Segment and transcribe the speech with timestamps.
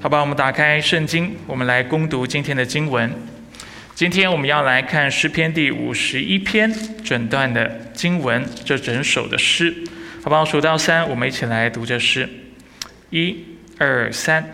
[0.00, 3.12] 好吧，我们打开圣经，我们来攻读今天的经文。
[3.96, 9.74] 今天我们要来看诗篇第五十一篇整段的经文，这整首的诗。
[10.22, 12.28] 好吧，我数到三，我们一起来读这诗。
[13.10, 13.44] 一、
[13.76, 14.44] 二、三。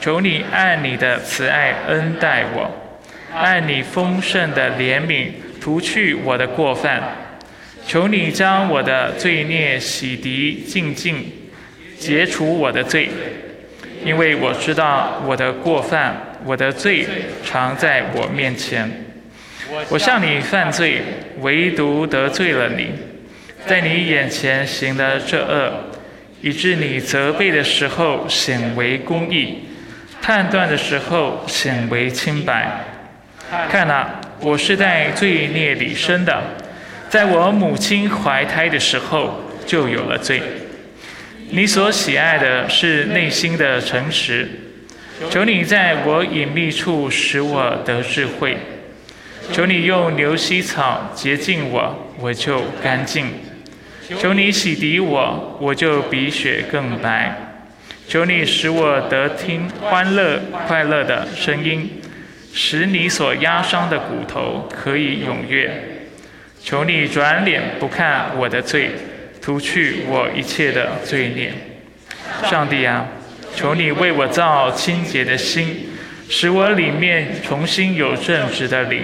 [0.00, 2.70] 求你按你的慈爱恩待我，
[3.34, 5.30] 按你丰盛的怜悯
[5.60, 7.02] 除去我的过犯。
[7.84, 11.24] 求你将我的罪孽洗涤净净。
[11.98, 13.08] 解除我的罪，
[14.04, 17.06] 因为我知道我的过犯，我的罪
[17.44, 18.90] 常在我面前。
[19.88, 21.00] 我向你犯罪，
[21.40, 22.90] 唯独得罪了你，
[23.66, 25.72] 在你眼前行了这恶，
[26.42, 29.60] 以致你责备的时候显为公义，
[30.20, 32.84] 判断的时候显为清白。
[33.70, 36.42] 看哪，我是在罪孽里生的，
[37.08, 40.42] 在我母亲怀胎的时候就有了罪。
[41.50, 44.48] 你所喜爱的是内心的诚实，
[45.30, 48.56] 求你在我隐秘处使我得智慧，
[49.52, 53.26] 求你用牛膝草洁净我，我就干净；
[54.18, 57.34] 求你洗涤我，我就比雪更白；
[58.08, 61.88] 求你使我得听欢乐快乐的声音，
[62.52, 65.70] 使你所压伤的骨头可以踊跃；
[66.60, 68.90] 求你转脸不看我的罪。
[69.44, 71.52] 除去我一切的罪孽，
[72.48, 73.06] 上帝啊，
[73.54, 75.86] 求你为我造清洁的心，
[76.30, 79.02] 使我里面重新有正直的灵。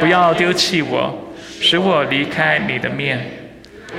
[0.00, 3.18] 不要丢弃我，使我离开你的面；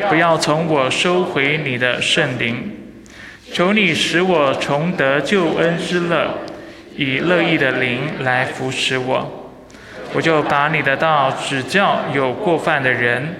[0.09, 2.69] 不要从我收回你的圣灵。
[3.53, 6.39] 求你使我重得救恩之乐，
[6.97, 9.53] 以乐意的灵来扶持我。
[10.13, 13.33] 我就把你的道指教有过犯的人。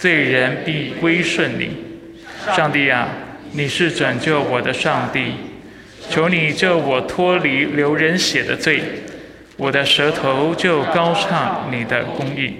[0.00, 1.76] 罪人必归顺你，
[2.56, 3.06] 上帝啊，
[3.52, 5.34] 你是拯救我的上帝，
[6.08, 8.82] 求你救我脱离流人血的罪，
[9.58, 12.54] 我的舌头就高唱你的公义。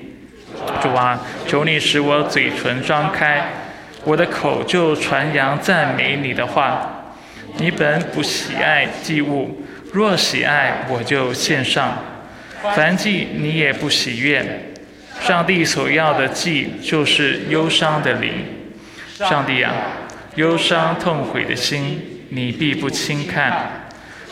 [0.83, 3.43] 主啊，求你使我嘴唇张开，
[4.05, 7.15] 我的口就传扬赞美你的话。
[7.57, 9.65] 你本不喜爱祭物，
[9.95, 11.97] 若喜爱，我就献上。
[12.77, 14.70] 凡祭你也不喜悦。
[15.21, 18.33] 上帝所要的祭就是忧伤的灵。
[19.15, 19.73] 上帝啊，
[20.37, 22.01] 忧伤痛悔的心，
[22.31, 23.87] 你必不轻看。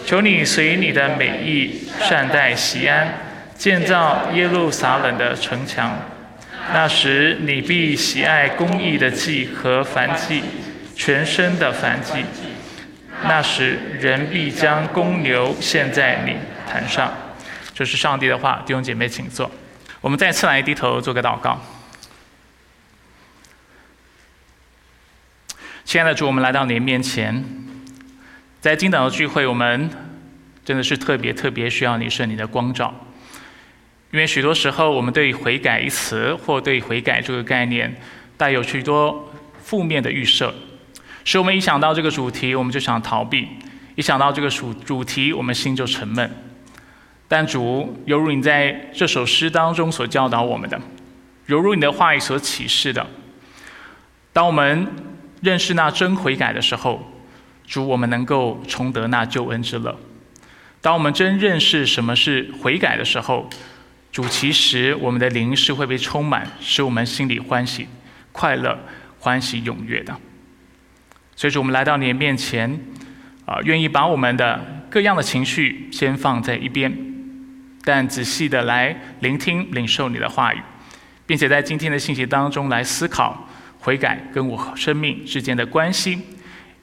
[0.06, 3.12] 求你随你的美意善待西安，
[3.54, 5.94] 建造耶路撒冷的城墙。
[6.72, 10.42] 那时你必喜爱公义的祭和燔祭，
[10.96, 12.24] 全身的燔祭。
[13.24, 16.34] 那时人必将公牛献在你
[16.70, 17.12] 坛上。
[17.74, 19.50] 这是上帝的话，弟兄姐妹，请坐。
[20.00, 21.60] 我们再次来低头做个祷告。
[25.84, 27.44] 亲爱的主，我们来到您面前，
[28.60, 29.90] 在今早的聚会，我们
[30.64, 32.94] 真的是特别特别需要你圣你的光照，
[34.12, 38.00] 因为许多时候我们对“悔改”一词或对“悔改”这个概念
[38.36, 39.32] 带有许多
[39.64, 40.54] 负面的预设，
[41.24, 43.48] 使我们一想到这个主题，我们就想逃避；
[43.96, 46.47] 一想到这个主主题，我们心就沉闷。
[47.28, 50.80] 但主犹如你在这首诗当中所教导我们的，
[51.46, 53.06] 犹如你的话语所启示的。
[54.32, 54.86] 当我们
[55.42, 57.12] 认识那真悔改的时候，
[57.66, 59.94] 主我们能够重得那救恩之乐。
[60.80, 63.50] 当我们真认识什么是悔改的时候，
[64.10, 67.88] 主其实我们的灵是会被充满，使我们心里欢喜、
[68.32, 68.78] 快乐、
[69.18, 70.16] 欢喜踊跃的。
[71.36, 72.80] 所以，主我们来到你的面前，
[73.44, 77.07] 啊，愿意把我们的各样的情绪先放在一边。
[77.84, 80.60] 但仔细的来聆听、领受你的话语，
[81.24, 83.48] 并且在今天的信息当中来思考
[83.80, 86.18] 悔改跟我生命之间的关系，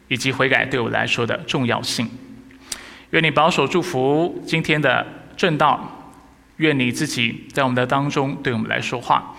[0.08, 2.10] 以及悔改对我来说的重要性。
[3.12, 5.06] 愿你保守祝福今天的
[5.38, 6.14] 正道，
[6.58, 9.36] 愿你自己在我们的当中对我们来说话，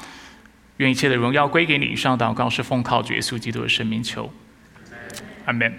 [0.77, 1.97] 愿一切的荣耀归给你。
[1.97, 4.33] 上祷告是奉靠主耶稣基督的生命求，
[5.47, 5.75] 阿门。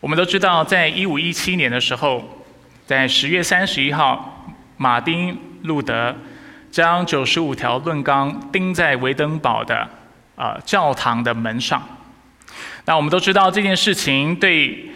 [0.00, 2.35] 我们都知道，在一五一七年的时候。
[2.86, 4.46] 在十月三十一号，
[4.76, 6.14] 马丁·路德
[6.70, 9.88] 将九十五条论纲钉在维登堡的
[10.36, 11.82] 啊教堂的门上。
[12.84, 14.88] 那我们都知道这件事情对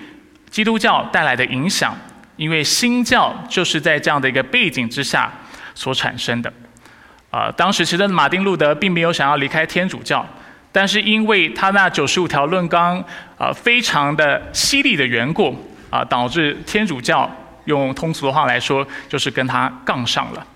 [0.49, 1.93] 基督教带来的影响，
[2.37, 5.29] 因为新教就是在这样的一个背景之下
[5.75, 6.53] 所产生的。
[7.33, 10.25] 啊，当时其实马丁·路德并没有想要离开天主教，
[10.71, 13.03] 但是因为他那九十五条论纲
[13.37, 15.57] 啊非常的犀利的缘故
[15.91, 17.29] 啊，导致天主教。
[17.65, 20.47] 用通俗的话来说，就是跟他杠上了。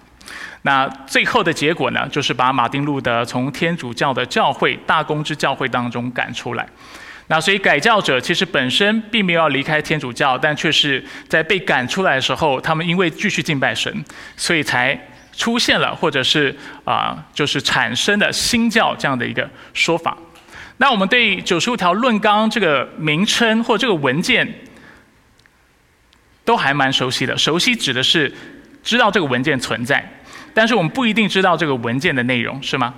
[0.62, 6.66] 那最后的结果呢，就是把马丁路德从天主教的教会大公之教会当中赶出来。
[7.26, 14.04] 那所以改教者其实本身并没有要离开天主教，但却是在被赶出来的时候，他们因为继续敬拜神，
[14.36, 14.98] 所以才
[15.34, 16.54] 出现了，或者是
[16.84, 20.16] 啊，就是产生的新教这样的一个说法。
[20.78, 24.46] 那我们对九十五条论纲这个名称或这个文件
[26.44, 27.36] 都还蛮熟悉的。
[27.36, 28.32] 熟悉指的是
[28.82, 30.04] 知道这个文件存在，
[30.52, 32.94] 但是我们不一定知道这个文件的内容，是吗？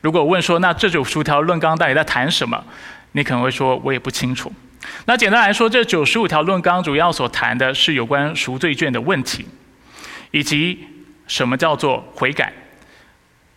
[0.00, 2.64] 如果问说，那这九十五条论纲到底在谈什么？
[3.12, 4.50] 你可能会说，我也不清楚。
[5.04, 9.46] 那简单来说，这九十五条论纲主要所谈的是有关赎罪券的问题，
[10.30, 10.78] 以及
[11.26, 12.50] 什么叫做悔改。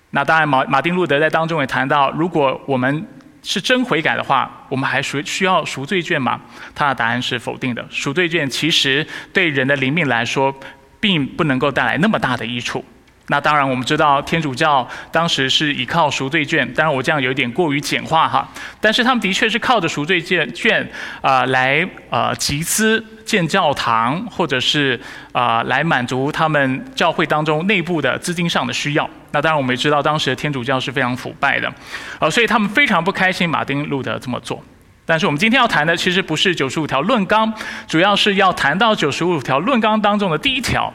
[0.09, 3.07] 那当然，马马丁路德在当中也谈到，如果我们
[3.43, 6.39] 是真悔改的话，我们还需需要赎罪券吗？
[6.73, 7.85] 他的答案是否定的。
[7.89, 10.55] 赎罪券其实对人的灵命来说，
[10.99, 12.83] 并不能够带来那么大的益处。
[13.27, 18.45] 那当然，我们知道天主教当时是依靠赎罪券，当然我这样有点过于简化哈，
[18.81, 20.85] 但是他们的确是靠着赎罪券券
[21.21, 24.99] 啊来呃集资建教堂，或者是
[25.31, 29.09] 啊来满足他们教会当中内部的资金上的需要。
[29.33, 31.73] 那当然我们也知道当时的天主教是非常腐败的，
[32.19, 34.63] 呃，所以他们非常不开心马丁路德这么做。
[35.05, 37.51] 但是我们今天要谈的其实不是九十五条论纲，
[37.87, 40.93] 主要是要谈到九十五条论纲当中的第一条。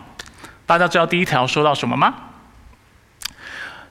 [0.65, 2.15] 大家知道第一条说到什么吗？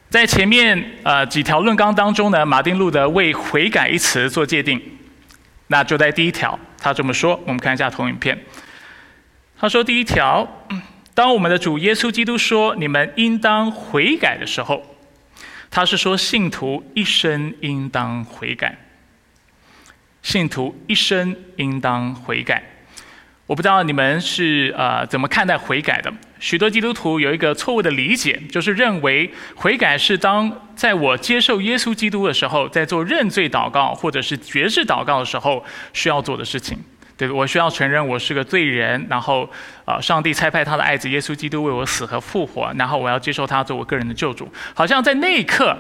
[0.09, 4.81] 在前面呃几条论纲当中呢，马丁路德为悔改一词做界定。
[5.67, 7.38] 那就在第一条，他这么说。
[7.45, 8.41] 我们看一下投影片。
[9.59, 10.47] 他说第一条，
[11.17, 14.83] 当我们的主耶稣基督说你们应当悔改的时候，
[15.71, 18.77] 他是说信徒一生应当悔改。
[20.21, 22.61] 信徒一生应当悔改。
[23.47, 26.13] 我不知道你们是呃怎么看待悔改的？
[26.39, 36.77] 许多基督徒有一个错误的理解，就是认为悔改是当在我接受耶稣基督的时候，在做认罪祷告或者是绝志祷告的时候需要做的事情。
[37.17, 39.49] 对我需要承认我是个罪人，然后
[39.85, 44.47] 啊，上帝差派他的爱子耶稣基督为我死和复活，然后我要接受他做我个人的救主。
[44.75, 45.75] 好像在那一刻，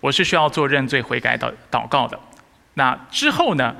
[0.00, 2.18] 我是需要做认罪悔改的祷告的。
[2.72, 3.76] 那之后呢，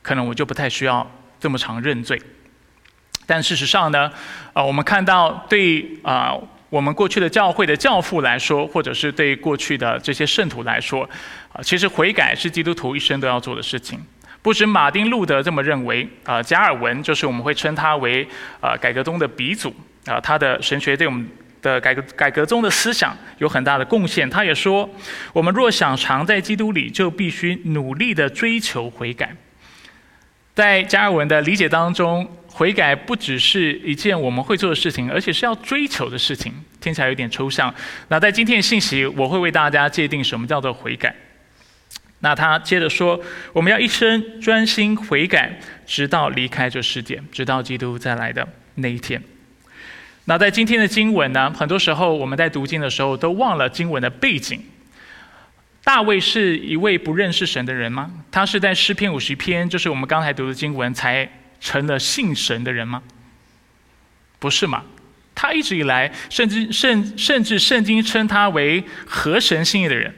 [0.00, 1.08] 可能我就不太需要
[1.38, 2.20] 这么长认罪。
[3.26, 4.10] 但事实上呢，
[4.54, 6.34] 啊，我们看到对啊，
[6.70, 11.08] 我们过去的教会的教父来说，或者是对过去的这些圣徒来说，
[11.52, 14.02] 啊，其实悔改是基督徒一生都要做的事情。
[14.42, 18.26] 不止马丁路德这么认为，啊，加尔文就是我们会称他为
[18.60, 19.74] 啊改革宗的鼻祖，
[20.04, 21.26] 啊，他的神学对我们
[21.62, 24.28] 的改革改革宗的思想有很大的贡献。
[24.28, 24.90] 他也说，
[25.32, 29.34] 我们若想常在基督里，就必须努力的追求悔改。
[30.54, 32.28] 在加尔文的理解当中。
[32.54, 36.52] 悔改不只是一件我们会做的事情，而且是要追求的事情。
[36.82, 37.74] 听起来有点抽象。
[38.08, 41.14] 那在今天的信息，我会为大家界定什么叫做悔改。
[42.22, 43.20] 那他接着说，
[43.52, 49.22] 我们要一生专心悔改，直到离开这世界，直到基督再来的那一天。
[50.24, 54.64] 那在今天的经文呢，很多时候我们在读经的时候都忘了经文的背景。
[55.84, 58.10] 大卫是一位不认识神的人吗？
[58.30, 61.28] 他是在诗篇五十篇，就是我们刚才读的经文才。
[61.64, 63.00] 成了信神的人吗？
[64.40, 64.82] 不是嘛？
[65.32, 70.12] 他一直以来，甚至甚甚至圣经称他为合神心意的人，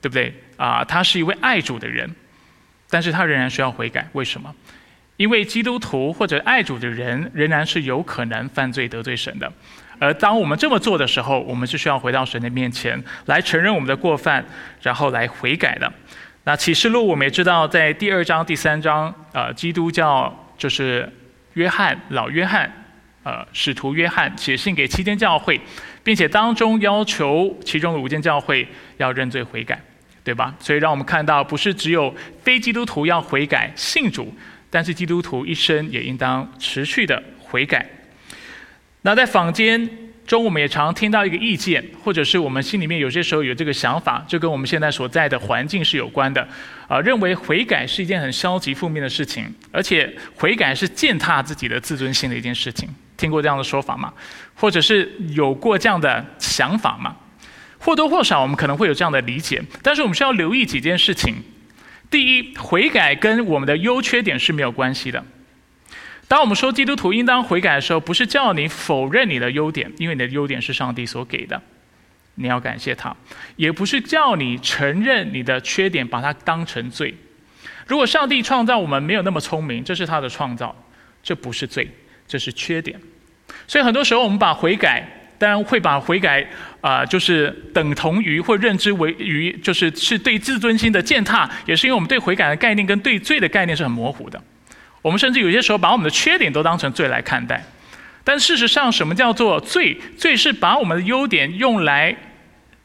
[0.00, 0.34] 对不对？
[0.56, 2.14] 啊，他是一位爱主的人，
[2.90, 4.08] 但是他仍然需要悔改。
[4.12, 4.54] 为什么？
[5.16, 9.52] 因为基督徒或者爱主的人仍然是有可能犯罪得罪神的。
[10.00, 14.44] 而当我们这么做的时候，我们是需要回到神的面前来承认我们的过犯，
[14.82, 15.90] 然后来悔改的。
[16.42, 21.08] 那启示录我们也知道，在第二章、第三章，呃，基督教就是
[21.52, 22.70] 约翰老约翰，
[23.22, 25.60] 呃，使徒约翰写信给七间教会，
[26.02, 29.80] 并且当中要求其中的五间教会要认罪悔改，
[30.24, 30.52] 对吧？
[30.58, 32.12] 所以让我们看到，不是只有
[32.42, 34.34] 非基督徒要悔改信主，
[34.70, 37.88] 但是基督徒一生也应当持续的悔改。
[39.02, 39.88] 那在坊间。
[40.26, 46.48] 中，我们也常听到一个意见，或者是我们心里面有些时候有这个想法，就跟我们现在所在的环境是有关的，
[46.88, 52.88] 啊，认为悔改是一件很消极负面的事情，而且悔改是践踏自己的自尊心的一件事情。
[53.18, 54.10] 听过这样的说法吗？
[54.54, 57.14] 或者是有过这样的想法吗？
[57.84, 61.34] 或多或少，我们可能会有这样的理解，但是我们需要留意几件事情。
[62.10, 65.22] 第一，悔改跟我们的优缺点是没有关系的。
[66.26, 71.60] 当我们说基督徒应当悔改的时候，不是叫你否认你的优点，因为你的优点是上帝所给的，
[72.36, 73.14] 你要感谢他；
[73.56, 77.14] 也不是叫你承认你的缺点，把它当成罪。
[77.86, 80.74] 如果上帝创造我们没有那么聪明，这是他的创造，
[81.22, 81.90] 这不是罪，
[82.26, 82.98] 这是缺点。
[83.66, 86.46] 所以很多时候我们把悔改当然会把悔改
[86.80, 94.40] 啊，就是等同于或认知为于，就是是对自尊心的践踏，也是因为我们对悔改的概念跟对罪的概念是很模糊的。
[95.02, 97.62] 我们甚至有些时候把我们的缺点都当成罪来看待。
[98.26, 100.00] 但事实上，什么叫做罪？
[100.16, 102.16] 罪是把我们的优点用来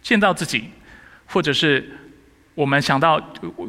[0.01, 0.65] 见到自己，
[1.25, 1.97] 或者是
[2.55, 3.21] 我们想到，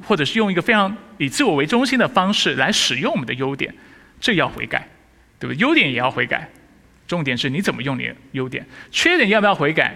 [0.04, 3.72] 或者是用一个非常以自我为中心的方式来使用我们的优点，
[4.20, 4.88] 这要悔改，
[5.38, 5.60] 对不对？
[5.60, 6.48] 优点也要悔改。
[7.10, 9.92] 重点是你怎么用你的优点，缺点要不要悔改？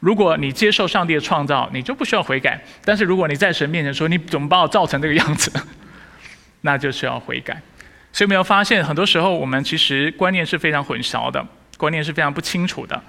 [0.00, 2.62] 如果你接受上帝的创造，你就不需要悔改。
[2.84, 5.50] 但是如果你在神面前说你怎么把我造成这个样子，
[6.60, 7.58] 那就需要悔改。
[8.12, 11.42] 所以没有发现，很多时候我们其实观念是非常混淆的，
[11.78, 13.02] 观念是非常不清楚的。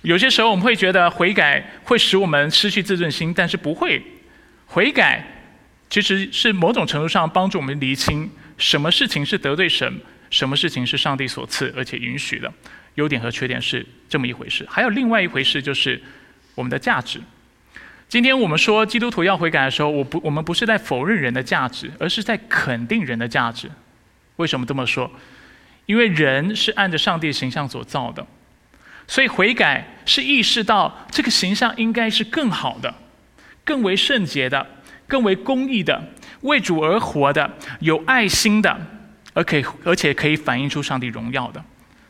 [0.00, 4.02] 有些时候我们会觉得悔改会使我们失去自尊心，但是不会。
[4.66, 5.24] 悔改
[5.88, 10.00] 其实是某种程度上帮助我们厘清什么事情是得罪神。
[10.32, 12.52] 什么事情是上帝所赐而且允许的？
[12.94, 14.66] 优点和缺点是这么一回事。
[14.68, 16.02] 还有另外一回事，就是
[16.54, 17.20] 我们的价值。
[18.08, 23.70] 今天我们说基督徒要悔改的时候，我不，我们不是在否认人的价值，而是在肯定人的价值。
[24.36, 25.10] 为什么这么说？
[25.86, 28.26] 因为人是按着上帝形象所造的，
[29.06, 32.94] 所以悔改是意识到这个形象应该是更好的、
[33.64, 34.66] 更为圣洁的、
[35.06, 36.10] 更为公义的、
[36.42, 39.01] 为主而活的、有爱心的。
[39.34, 41.64] 而可以，而且可以反映出上帝荣耀的，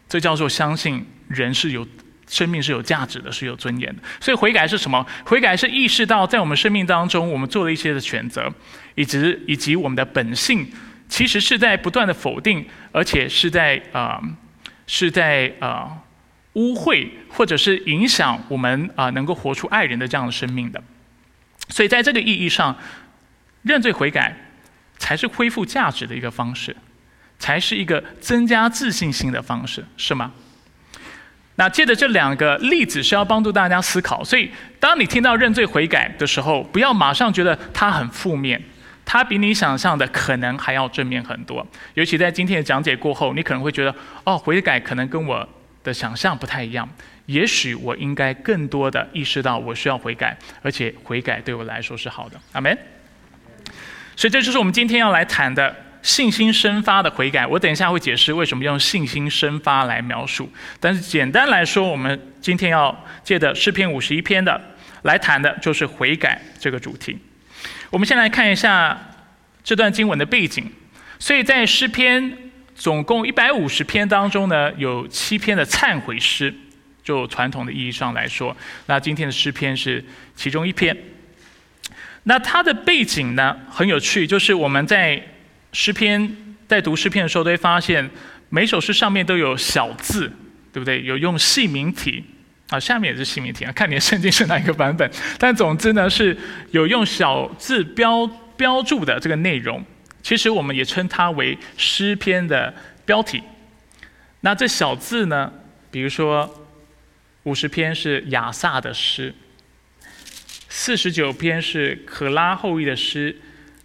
[0.09, 1.87] 这叫做相信人是有
[2.29, 4.03] 生命是有价值的，是有尊严的。
[4.21, 5.07] 所以悔改是什么？
[5.25, 8.53] 悔改是意识到在我们生命当中，我们做了一些的选择，
[8.95, 10.67] 以及以及我们的本性，
[11.09, 14.21] 其实是在不断的否定，而且是在啊，
[14.87, 15.99] 是在啊
[16.55, 20.83] 污秽，或者是影响我们啊能够活出爱人的这样的生命的。
[21.69, 22.77] 所以在这个意义上，
[23.63, 24.37] 认罪悔改
[24.99, 26.75] 才是恢复价值的一个方式。
[27.43, 30.31] 才是一个增加自信心的方式，是吗？
[31.57, 38.63] 那借着这两个例子是要帮助大家思考，所以当你听到认罪悔改的时候，不要马上觉得它很负面，
[39.05, 41.67] 它比你想象的可能还要正面很多。
[41.95, 45.47] 尤其在今天的讲解过后，你可能会觉得，哦，悔改可能跟我
[45.83, 46.89] 的想象不太一样，
[47.27, 52.41] 也许我应该更多的意识到我需要悔改，而且悔改对我来说是好的。
[52.53, 52.79] 阿门。
[54.15, 55.75] 所以这就是我们今天要来谈的。
[56.03, 60.51] 信心生发的悔改，我等一下会解释为什么用信心生发来描述。
[60.81, 64.61] 但是简单来说，我们今天要借的诗篇五十一篇的
[65.03, 67.17] 来谈的就是悔改这个主题。
[67.89, 68.99] 我们先来看一下
[69.63, 70.71] 这段经文的背景。
[71.19, 72.37] 所以在诗篇
[72.75, 76.53] 总共一百五十篇当中呢，有七篇的忏悔诗，
[77.05, 78.57] 就传统的意义上来说，
[78.87, 80.05] 那今天的诗篇是
[80.35, 80.97] 其中一篇。
[82.25, 85.23] 那它的背景呢很有趣，就是我们在
[85.73, 86.37] 诗篇
[86.69, 88.09] 在读诗篇的时候，都会发现
[88.51, 90.31] 每首诗上面都有小字，
[90.73, 91.03] 对不对？
[91.03, 92.23] 有用细明体
[92.69, 95.11] 啊，下面也是细明体啊，看你的圣经是哪一个版本。
[95.39, 96.37] 但总之呢，是
[96.71, 98.27] 有用小字标
[98.57, 99.85] 标注的这个内容。
[100.23, 102.73] 其实我们也称它为诗篇的
[103.05, 103.43] 标题。
[104.41, 105.53] 那这小字呢，
[105.91, 106.67] 比如说
[107.45, 109.35] 五十篇是亚萨的诗，
[110.69, 113.37] 四十九篇是可拉后裔的诗，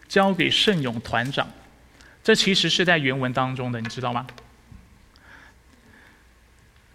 [0.08, 1.50] 交给圣勇团长。
[2.28, 4.28] 这其实是在原文当中的，你知道吗？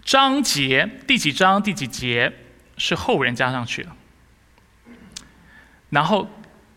[0.04, 2.30] 章节第几章第几节
[2.76, 3.88] 是后人加上去的。
[5.88, 6.28] 然后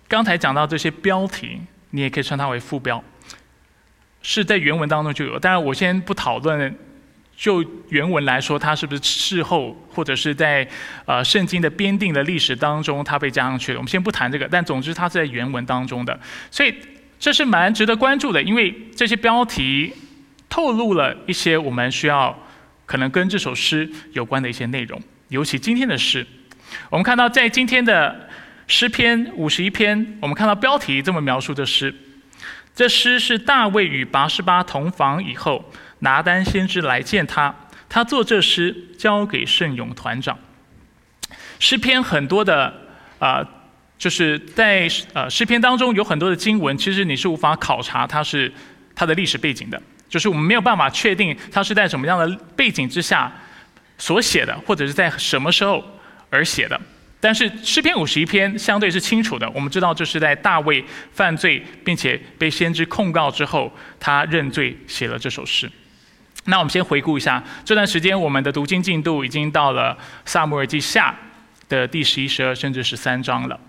[0.08, 3.04] 刚才讲到这些标题，你也可以称它为副标，
[4.22, 5.38] 是在原文当中就有。
[5.38, 6.74] 当然，我先不讨论，
[7.36, 10.66] 就原文来说，它是不是事后或者是在
[11.04, 13.80] 呃圣经的编定的历史当中它被加上去的。
[13.80, 16.18] 我们先不谈这个，但总之它是在原文当中的，
[16.50, 16.74] 所以。
[17.20, 19.94] 这是蛮值得关注的，因为这些标题
[20.50, 22.38] 透露了一些我们需要
[22.86, 25.02] 可能跟这首诗有关的一些内容。
[25.30, 26.26] 尤其今天的诗，
[26.90, 28.30] 我们看到在今天的
[28.68, 31.94] 诗篇五十一篇，我们看到标题这么描述的诗：
[32.76, 37.56] 这诗是大卫与拔示巴同房以后，拿单先知来见他，
[37.90, 40.38] 他做这诗交给圣勇团长。
[41.60, 42.74] 诗篇很多的
[43.20, 43.48] 啊。
[43.98, 48.52] 就是在呃诗篇当中有很多的经文，其实你是无法考察它是
[48.94, 53.32] 它的历史背景的，就是我们没有办法确定它是在什么样的背景之下
[53.98, 55.84] 所写的，或者是在什么时候
[56.30, 56.80] 而写的。
[57.22, 65.68] 但是诗篇五十一篇相对是清楚的，我们知道这是在大卫犯罪并且被先知控告之后，他认罪写了这首诗。
[66.44, 71.16] 那我们先回顾一下这段时间，我们的读经进度已经到了萨姆尔记下
[71.70, 73.60] 的第十一、十二甚至十三章了。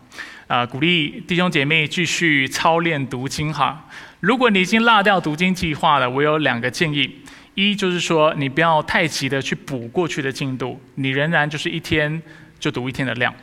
[0.46, 3.88] 啊，鼓励弟兄姐妹继续操练读经哈。
[4.20, 7.20] 如果你已经落掉读经计划了，我有两个建议：
[7.54, 12.22] 一就是说，你不要太急的去补过去的进度，你仍然就是一天
[12.60, 13.34] 就读一天的量，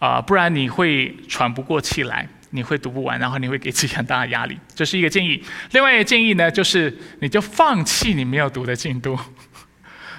[0.00, 4.58] 啊，不然你会喘不过气来，你会读不完，然后你会给自己很大的压力。
[4.74, 5.40] 这是一个建议。
[5.70, 9.16] 另外一个建议呢，就是你就放弃你没有读的进度，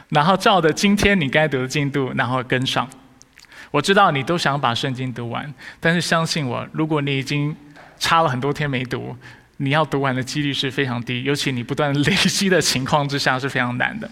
[0.08, 2.90] 然后照着今天你该读的进度，然后跟上。
[3.72, 7.56] 我知道你都想把圣经读完，但是相信我，如果你已经
[8.00, 9.16] 差了很多天没读。
[9.60, 14.08] 你要读完的几率是非常低，尤其你不断累积的情况之下是非常难的。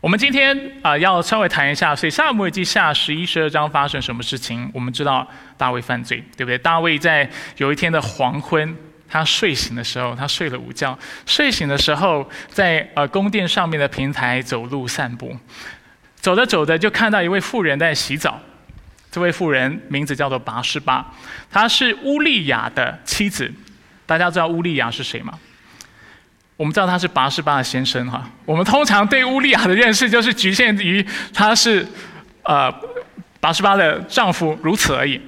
[0.00, 4.70] 我们今天啊要稍微谈一下，所以撒母耳记下十一、十二章发生什么事情？
[4.72, 6.56] 我们知道大卫犯罪，对不对？
[6.56, 8.72] 大卫在有一天的黄昏，
[9.08, 10.96] 他睡醒的时候，他睡了午觉，
[11.26, 15.36] 睡醒的时候在呃宫殿上面的平台走路散步，
[16.14, 18.40] 走着走着就看到一位妇人在洗澡。
[19.10, 21.12] 这位妇人名字叫做拔示巴，
[21.50, 23.52] 她是乌利亚的妻子。
[24.06, 25.38] 大家知道乌利亚是谁吗？
[26.56, 28.28] 我们知道他是拔示巴的先生哈。
[28.44, 31.02] 我们通常对乌利亚的认识就是局限于
[31.32, 31.86] 他是
[32.42, 32.70] 呃
[33.40, 35.18] 拔示巴的丈夫，如此而已。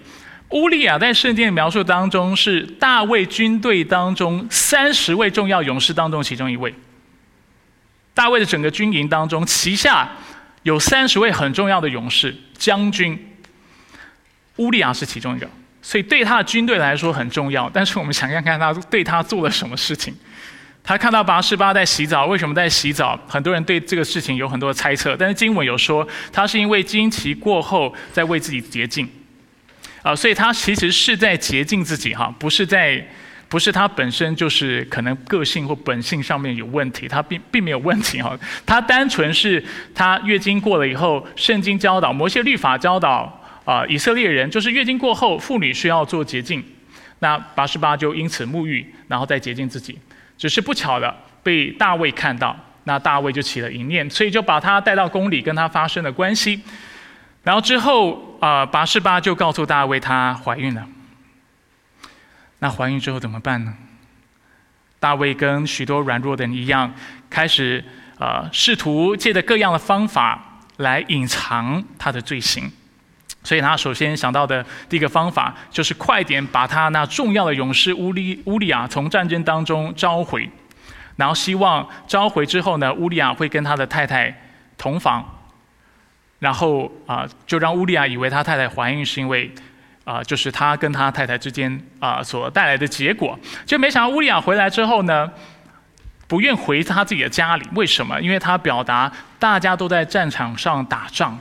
[0.51, 6.75] 乌利亚在圣经的描述当中是大卫军队当中三十位重要勇士当中其中一位。
[8.13, 10.07] 大卫的整个军营当中，旗下
[10.65, 13.32] 有三十位很重要的勇士将军，
[14.57, 15.49] 乌利亚是其中一个。
[15.81, 20.15] 所以对他的军队来说很重要，但是我们想想看他对他做了什么事情。
[20.85, 23.19] 他看到拔示巴在洗澡，为什么在洗澡？
[23.29, 29.09] 很多人对这个事情有很多的猜测，但是经文有说他是因为经期过后在为自己洁净，
[30.03, 33.05] 啊，所以他其实是在洁净自己哈，不是在，
[33.49, 43.41] 不是他本身就是可能个性或本性上面有问题，他并并没有问题哈，他单纯是他月经过了以后，圣经教导，摩西律法教导。
[43.65, 46.65] 啊，以色列人就是月经过后，妇女需要做洁净，
[47.21, 49.99] 那八十八就因此沐浴，然后再洁净自己。
[50.37, 56.61] 只是不巧的被大卫看到，那大卫就起了淫念，所以就把他带到宫里，跟他发生了关系。
[57.45, 60.87] 然后之后啊，八十八就告诉大卫她怀孕了。
[62.59, 63.75] 那怀孕之后怎么办呢？
[64.99, 66.93] 大卫跟许多软弱的人一样，
[67.29, 67.85] 开始
[68.19, 72.71] 啊试图借着各样的方法来隐藏他的罪行。
[73.45, 80.49] 所以他首先想到的第一个方法，就是快点把他那重要的勇士乌利乌利亚从战争当中召回，
[81.17, 84.33] 然后希望召回之后呢，乌利亚会跟他的太太
[84.79, 85.25] 同房，
[86.39, 89.53] 然后啊，就让乌利亚以为他太太怀孕是因为
[90.05, 93.39] 啊，就是他跟他太太之间啊所带来的结果。
[93.67, 95.29] 就没想到乌利亚回来之后呢，
[96.29, 98.21] 不愿回他自己的家里，为什么？
[98.21, 101.37] 因为他表达大家都在战场上打仗。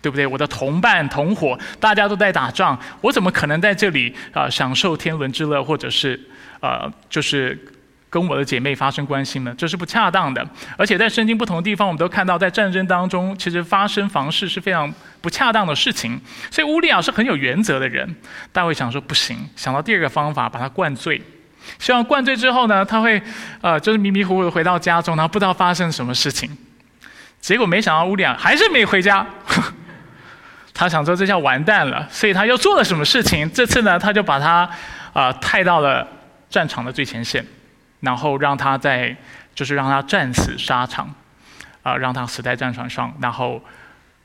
[0.00, 0.26] 对不对？
[0.26, 6.18] 我的同伴同伙，大家都在打仗，我怎么可能在这里啊享受天伦之乐，或者是
[6.60, 7.58] 呃，就是
[8.10, 9.54] 跟我的姐妹发生关系呢？
[9.58, 10.46] 这是不恰当的。
[10.76, 16.20] 而且在圣经不同的地方，我们都看到，在战争当中，其实发生房事是非常不恰当的事情。
[16.50, 18.16] 所以乌利亚是很有原则的人。
[18.52, 21.20] 大卫想说不行，想到第二个方法，把他灌醉。
[21.78, 23.20] 希望灌醉之后呢，他会
[23.60, 26.50] 呃，就是迷迷糊糊的回到家中，然后不知道发生什么事情。
[27.40, 29.26] 结果没想到乌利亚还是没回家。
[30.78, 33.50] 他想说这下完蛋了，所以他又做了什么事情？
[33.52, 34.70] 这次呢，他就把他
[35.12, 36.06] 啊派到了
[36.48, 37.44] 战场的最前线，
[37.98, 39.16] 然后让他在
[39.56, 41.12] 就是让他战死沙场，
[41.82, 43.12] 啊，让他死在战场上。
[43.20, 43.60] 然后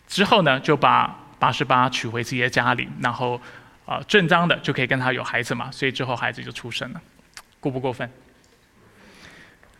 [0.07, 3.41] 之后呢，就把八十八娶回自己的家里，然后
[3.87, 5.71] 啊正当的就可以跟他有孩子嘛。
[5.71, 7.01] 所以之后孩子就出生了，
[7.59, 8.07] 过不过分？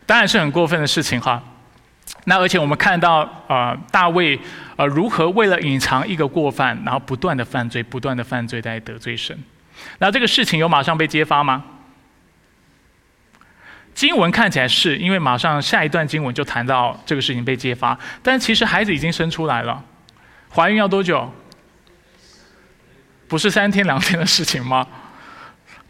[0.06, 1.40] 当然是很过分的事情哈。
[2.24, 4.38] 那而且我们看到啊，大卫
[4.76, 9.38] 呃如何为了隐藏一个过犯，然后不断的犯罪，不断的犯罪在得罪神。
[9.98, 11.64] 那这个事情有马上被揭发吗？
[13.94, 19.84] 经文看起来是因为马上下一段经文就谈到这个事情被揭发，但其实孩子已经生出来了，
[20.52, 21.32] 怀孕要多久？
[23.28, 24.86] 不是三天两天的事情吗？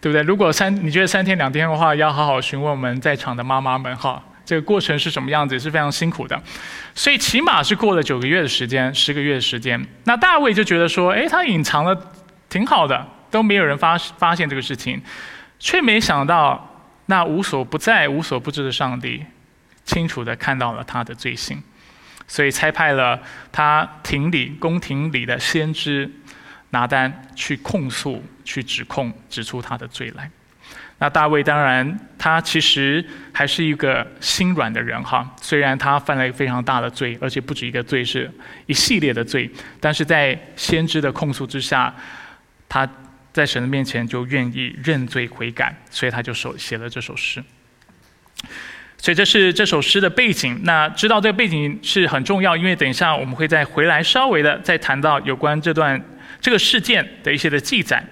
[0.00, 0.22] 对不对？
[0.22, 4.22] 如果三你觉得三天两天的话，要好好询问我们在场的妈妈们哈。
[4.44, 5.54] 这个过程是什么样子？
[5.54, 6.40] 也是非常辛苦的，
[6.94, 9.86] 所以起码是过了九个月的时间，十个月的时间。
[10.04, 12.12] 那大卫就觉得说，哎，他隐藏了
[12.50, 15.02] 挺好的，都没有人发发现这个事情，
[15.58, 19.24] 却没想到那无所不在、无所不知的上帝，
[19.84, 21.62] 清楚的看到了他的罪行，
[22.26, 26.10] 所以差派了他庭里宫廷里的先知
[26.70, 30.30] 拿单去控诉、去指控、指出他的罪来。
[30.98, 35.28] 那大卫当然，他其实还是一个心软的人哈。
[35.40, 38.30] 虽然他犯了一个非常大的罪，而且不止一个罪，是
[38.66, 39.50] 一系列的罪，
[39.80, 41.92] 但是在先知的控诉之下，
[42.68, 42.88] 他
[43.32, 47.42] 在神的面前就愿意认罪悔改，所以他就手写了这首诗。
[48.96, 50.60] 所以这是这首诗的背景。
[50.62, 56.00] 那知道这个背景是很重要，因为等一下我们会再回来稍微的再谈到有关这段
[56.40, 58.02] 这个事件的一些的记载。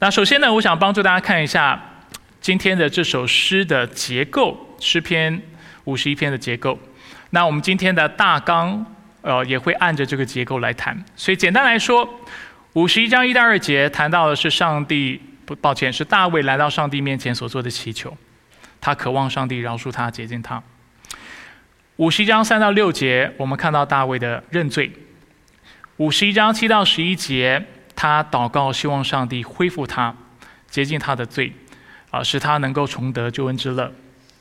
[0.00, 1.82] 那首先呢，我想帮助大家看一下
[2.40, 5.42] 今天的这首诗的结构，诗篇
[5.84, 6.78] 五十一篇的结构。
[7.30, 8.86] 那我们今天的大纲，
[9.22, 11.04] 呃，也会按着这个结构来谈。
[11.16, 12.08] 所以简单来说，
[12.74, 18.16] 五十一章一到二节谈到的是上帝，不，抱歉，是大卫来到上帝面前所做的祈求，
[18.80, 20.62] 他渴望上帝饶恕他、洁净他。
[21.96, 24.92] 五十一章三到六节，我们看到大卫的认罪。
[25.96, 27.66] 五十一章七到十一节。
[28.00, 30.14] 他祷告，希望上帝恢复他，
[30.70, 31.52] 洁净他的罪，
[32.12, 33.92] 啊，使他能够重得救恩之乐，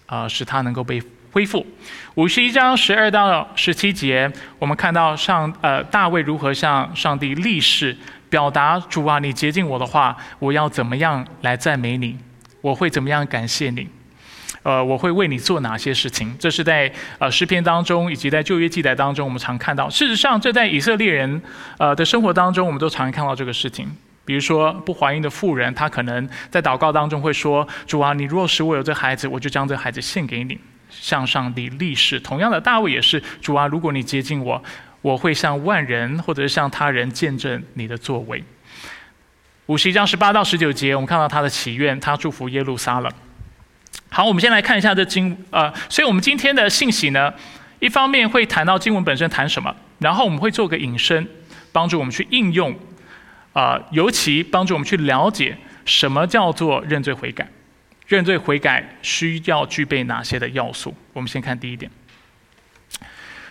[0.05, 1.65] 啊，使他能够被恢复。
[2.13, 7.97] 五十一章十二到十七节，我们看到上呃大卫如何向上帝立誓，
[8.29, 12.15] 表达主啊，你洁净我的话，我要怎么样来赞美你？
[12.61, 13.87] 我会怎么样感谢你？
[14.67, 16.35] 呃，我会为你做哪些事情？
[16.37, 19.89] 这是在呃诗篇当中，以及在旧约记载当中，我们常看到。
[19.89, 21.41] 事实上，这在以色列人
[21.77, 23.89] 呃的生活当中，我们都常看到这个事情。
[24.25, 34.61] 比如说，不怀孕的妇人，她可能在祷告当中会说：“主啊，你若使我有这孩子，我就将这孩子献给你，向上帝立誓。”同样的，大卫也是：“主啊，如果你接近我，
[35.01, 38.43] 我会向万人或者是向他人见证你的作为。”
[39.67, 43.09] 五十一章十八到十九节，我们看到他的祈愿，他祝福耶路撒冷。
[44.09, 47.31] 好，我们先来看一下这经，呃，所以我们今天的信息呢，
[47.79, 51.27] 一方面会谈到经文本身谈什么，然后我们会做个引申，
[51.71, 52.75] 帮助我们去应用，
[53.53, 55.55] 啊，尤其帮助我们去了解
[55.85, 57.47] 什么叫做认罪悔改，
[58.07, 60.95] 认罪悔改需要具备哪些的要素。
[61.13, 61.91] 我们先看第一点，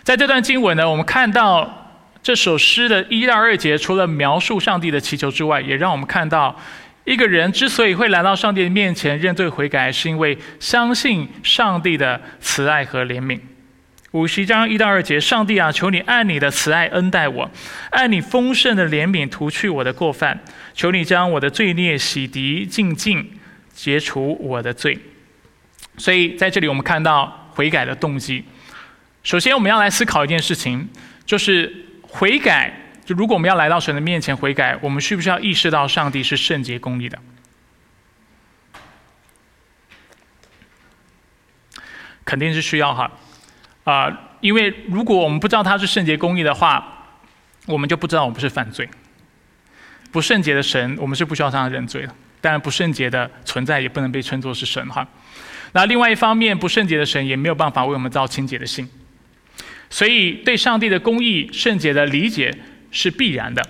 [0.03, 6.53] 在这段经文呢，我们看到这首诗的一到二节，除了描述上帝的祈求之外，也让我们看到。
[7.07, 13.39] 一个人之所以会来到上帝的面前认罪悔改，是因为相信上帝的慈爱和怜悯。
[14.11, 17.49] 五十章一到二节，上帝啊，求你按你的慈爱恩待我，
[17.91, 20.37] 按你丰盛的怜悯涂去我的过犯，
[20.73, 23.31] 求你将我的罪孽洗涤净尽，
[23.73, 24.99] 解除我的罪。
[25.95, 28.43] 所以在这里，我们看到悔改的动机。
[29.23, 30.85] 首先，我们要来思考一件事情，
[31.25, 32.73] 就是悔改。
[33.07, 37.17] 就如果我们要来到神的面前悔改，我们需不需要意识到上帝是圣洁公义的？
[42.25, 43.09] 肯定是需要哈，
[43.85, 47.07] 啊，因为如果我们不知道他是圣洁公义的话，
[47.65, 48.89] 我们就不知道我们是犯罪。
[50.11, 52.13] 不圣洁的神，我们是不需要向他认罪的。
[52.41, 55.07] 当然，不圣洁的存在也不能被称作是神哈。
[55.71, 58.89] 那另外一方面，不圣洁的神也没有办法为我们造清洁的心。
[59.89, 62.53] 所以，对上帝的公义、圣洁的理解。
[62.97, 63.61] 是必然的，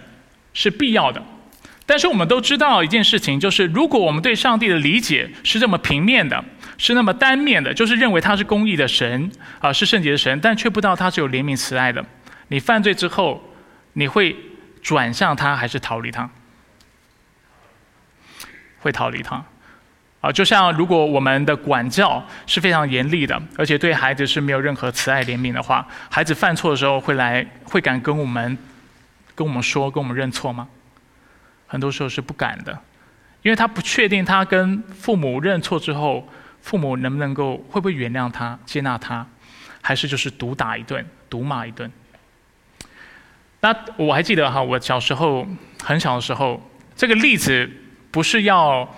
[0.53, 1.21] 是必要的。
[1.85, 6.41] 但是我们都知道一件事情，就是如果我们对上帝的理解是这么平面的，
[6.77, 12.05] 是那么单面的，就是认为他是公义的神啊，是圣洁的神，但却不知道他是有怜悯慈爱的。
[12.47, 13.43] 你犯罪之后，
[13.93, 14.33] 你会
[14.81, 16.29] 转向他还是逃离他？
[18.79, 19.43] 会逃离他。
[20.21, 28.57] 啊，就像如果我们的管教是非常严厉的，而且对孩子是没有任何慈爱怜悯的话，孩子犯错的时候会来，会敢跟我们。
[29.37, 30.67] 跟我们说，跟我们认错吗？
[31.67, 32.71] 很多时候是不敢的，
[33.43, 36.27] 因为他不确定他跟父母认错之后，
[36.59, 39.27] 父母能不能够会不会原谅他、接纳他，
[39.83, 41.91] 还是就是毒打一顿、毒骂一顿。
[43.59, 45.47] 那我还记得哈，我小时候
[45.83, 46.59] 很小的时候，
[46.95, 47.69] 这个例子
[48.09, 48.91] 不是要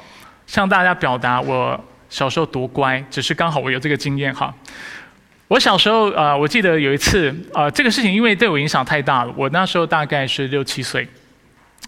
[0.48, 4.56] 向大家表达我小时候多乖，只是刚好我有这个经验哈。
[5.50, 9.34] 我小时候，呃，我记得有一次，呃，这个事情因为对我影响太大了。
[9.36, 11.08] 我那时候大概是六七岁，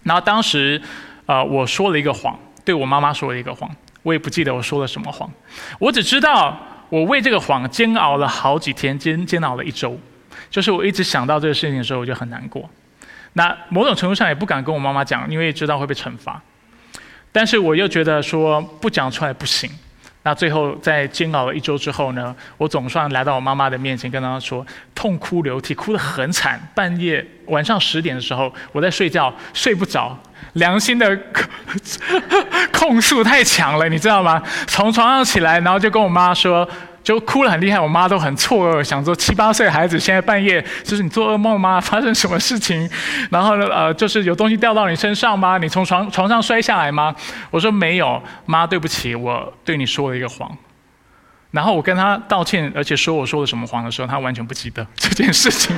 [0.01, 0.81] 然后当时，
[1.27, 3.69] 呃，我说了一个谎，对我妈妈说了一个谎，
[4.01, 5.31] 我也不记得我说了什么谎，
[5.77, 9.95] 我只知道我为这个谎煎熬了好几天，煎煎熬了一周，
[10.49, 12.67] 就是我一直想到这个事情的时候，我就很难过。
[13.33, 16.41] 那某种程度上也不敢跟我妈妈讲，因为知道会被惩罚，
[17.31, 19.69] 但是我又觉得说不讲出来不行。
[20.23, 26.61] 那最后在煎熬了一周之后呢，我总算来到我妈妈的面前，跟她说，痛哭流涕，哭得很惨。
[26.75, 30.17] 半夜晚上十点的时候，我在睡觉，睡不着，
[30.53, 31.19] 良心的
[32.71, 34.41] 控诉太强了，你知道吗？
[34.67, 36.67] 从床上起来，然后就跟我妈说。
[37.03, 41.81] 就哭了很厉害，我妈都很错愕，想说七八岁孩子现在半夜就是你做噩梦吗？
[41.81, 42.87] 发生什么事情？
[43.31, 45.57] 然后呢，呃，就是有东西掉到你身上吗？
[45.57, 47.15] 你从床床上摔下来吗？
[47.49, 50.55] 我说没有，妈，对不起，我对你说了一个谎。
[51.49, 55.75] 然后我跟他道歉，而且说我说了什么谎的时候，他完全不记得这件事情。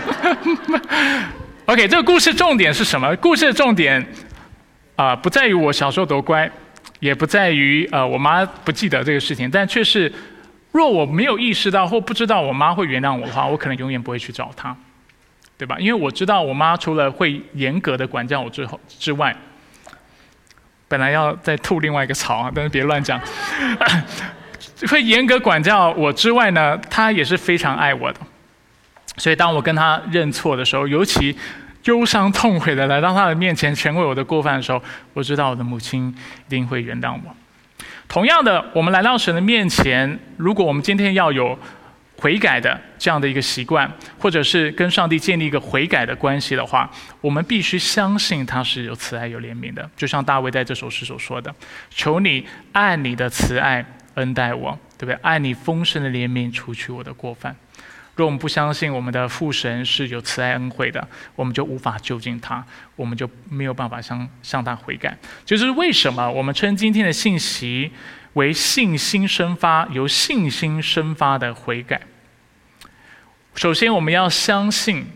[1.68, 3.16] OK，这个故事重点是什么？
[3.16, 4.06] 故事的重点
[4.98, 6.52] 啊，不在于我小时候多乖，
[7.00, 10.12] 也不在于呃我妈不记得这个事情，但却是。
[10.74, 14.76] 若我没有意识到或不知道我妈会原谅我的话，我可能永远不会去找她，
[15.58, 15.78] 对吧？
[15.80, 19.34] 因为我知道我妈除了会严格的管教我之后之外，
[20.88, 23.22] 本来要再吐另外一个槽啊，但是别乱讲。
[24.90, 28.20] 会严格管教我之外呢，她也是非常爱我的。
[29.18, 31.38] 所以当我跟她认错的时候，尤其
[31.84, 34.82] 忧伤痛悔的来到她的面前，全为我的过犯的时候，
[35.14, 36.10] 我知道我的母亲
[36.48, 37.36] 一定会原谅我。
[38.14, 41.58] 同样的，我们来到神的面前，如果我们今天要有
[42.20, 46.88] 悔改的这样的一个习惯，或者是跟上帝建立一个悔改的关系的话，
[47.22, 49.90] 我们必须相信他是有慈爱、有怜悯的。
[49.98, 51.52] 就像大卫在这首诗所说的
[51.90, 55.16] ：“求你爱你的慈爱恩待我，对不对？
[55.24, 57.56] 爱你丰盛的怜悯除去我的过犯。”
[58.16, 62.64] 若我们不相信我们的父神是有慈爱恩惠的，我们就无法就近他，
[62.96, 65.18] 我们就没有办法向向他悔改。
[65.44, 67.92] 就是为什么我们称今天的信息
[68.34, 72.02] 为信心生发，由信心生发的悔改。
[73.56, 75.08] 首先，我们要相信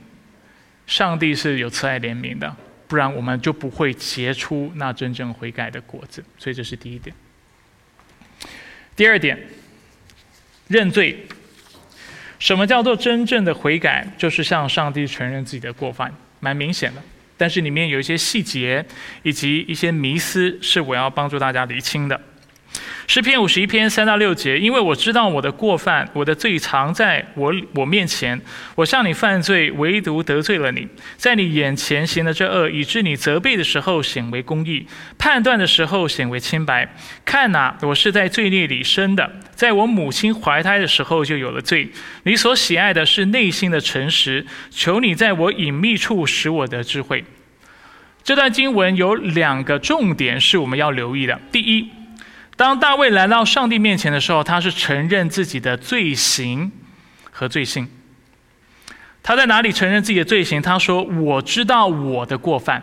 [0.88, 2.56] 上帝是有慈爱怜悯的，
[2.88, 6.26] 不然我们就不会结出那真正悔改的果子。
[6.40, 7.16] 所以，这是第一点。
[8.96, 9.38] 第二点，
[10.68, 11.28] 认罪。
[12.40, 14.08] 什么叫做真正的悔改？
[14.18, 17.02] 就是向上帝承认自己的过犯，蛮明显的。
[17.36, 18.84] 但是里面有一些细节
[19.24, 22.20] 以及一些迷思，是我要帮助大家厘清的。
[23.08, 28.40] 诗篇五十一篇三到六节，因为我知道我的过犯，我的罪藏在我我面前。
[28.76, 34.86] 我向你犯罪，唯独得罪了你，在你眼前行了这恶，以致你责备的时候显为公义，
[35.18, 36.94] 判断的时候显为清白。
[37.24, 41.90] 看哪，我是在罪孽里生的，在我母亲怀胎的时候就有了罪。
[42.24, 47.24] 你所喜爱的是内心的诚实，求你在我隐秘处使我得智慧。
[48.22, 51.40] 这段经文有两个重点是我们要留意的。
[51.54, 51.90] 第一。
[52.58, 56.72] 当大卫来到上帝面前的时候，他是承认自己的罪行
[57.32, 57.88] 和罪性。
[59.22, 60.62] 他在哪里承认自己的罪行？
[60.62, 62.82] 他说：“我知道我的过犯，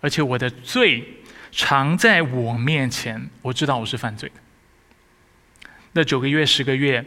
[0.00, 1.04] 而且我的罪
[1.50, 3.28] 常在我面前。
[3.42, 5.68] 我知道我是犯罪的。
[5.92, 7.04] 那九个月、十个月，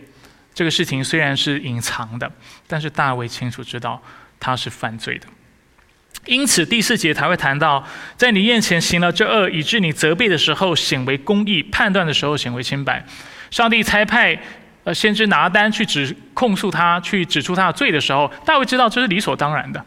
[0.53, 2.31] 这个事情虽然是隐藏的，
[2.67, 3.99] 但是大卫清楚知道
[4.39, 5.25] 他是犯罪的。”
[6.25, 7.85] 因此，第四节才会谈到，
[8.17, 13.05] 在你面前行了这恶，以致你责备的时候显为公义，判断的时候显为清白。
[13.51, 14.37] 上帝差派
[14.83, 19.83] 呃先知拿单去指控诉他，去指出他的罪的时候，大卫知道这是理所当然的。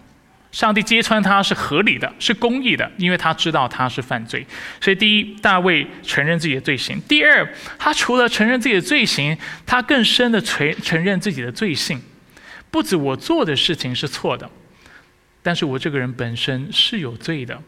[0.50, 4.46] 上帝揭穿他是合理的，是公义的，因为他知道他是犯罪。
[4.80, 7.46] 所以，第一，大卫承认自己的罪行；第二，
[7.78, 12.00] 他除了承认自己的罪行，他更深的承承认自己的罪性。
[12.70, 14.48] 不止我做的事情是错的。
[15.48, 17.58] 但是我这个人本身是有罪的，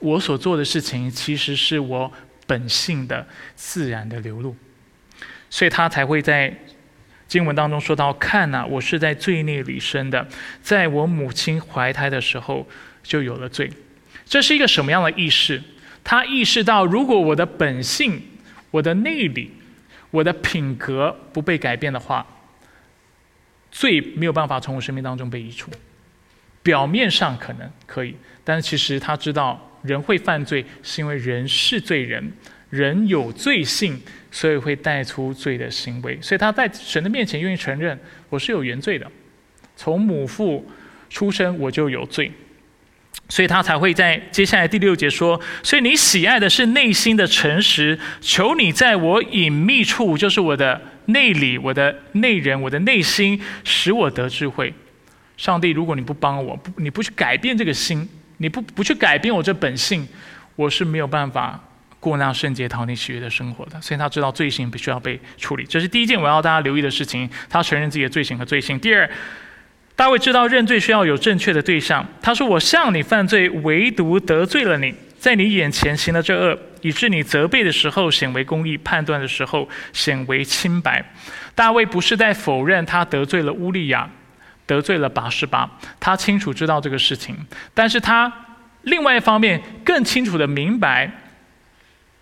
[0.00, 2.12] 我所做的事情其实是我
[2.44, 3.24] 本性的
[3.54, 4.56] 自然的流露，
[5.48, 6.52] 所以他才会在
[7.28, 10.26] 经文当中说到：“看呐，我是在罪孽里生的，
[10.60, 12.66] 在我母亲怀胎的时候
[13.04, 13.70] 就有了罪。”
[14.26, 15.62] 这是一个什么样的意识？
[16.02, 18.20] 他意识到，如果我的本性、
[18.72, 19.52] 我的内里、
[20.10, 22.26] 我的品格不被改变的话，
[23.70, 25.70] 罪没有办法从我生命当中被移除。
[26.64, 32.32] 表面上可能可以，但是其实他知道人会犯罪，是因为人是罪人，
[32.70, 34.00] 人有罪性，
[34.32, 36.18] 所以会带出罪的行为。
[36.22, 37.96] 所以他在神的面前愿意承认
[38.30, 39.06] 我是有原罪的，
[39.76, 40.66] 从母父
[41.10, 42.32] 出生我就有罪，
[43.28, 54.72] 所以他才会在接下来第六节说：所以你喜爱的是内心的诚实，求你在我隐秘处，就是我的内里、我的内人、我的内心，使我得智慧。
[55.36, 60.06] 上帝，如果你不帮我，不你不去改变这个心，你不不去改变我这本性，
[60.56, 61.58] 我是没有办法
[61.98, 63.80] 过那样圣洁、讨你喜悦的生活的。
[63.80, 67.28] 所以他知道罪行必须要被处理，这是第一件我要大家留意的事情。
[67.48, 68.78] 他承认自己的罪行和罪性。
[68.78, 69.10] 第二，
[69.96, 72.06] 大卫知道认罪需要有正确的对象。
[72.22, 81.04] 他说：“我向你犯罪，唯独得罪了你，在你眼前行了这恶，以致你责备的时候显为公义，判断的时候显为清白。”
[81.54, 84.08] 大卫不是在否认他得罪了乌利亚。
[84.66, 87.36] 得罪了八十八，他清楚知道这个事情，
[87.74, 88.32] 但是他
[88.82, 91.10] 另外一方面更清楚的明白，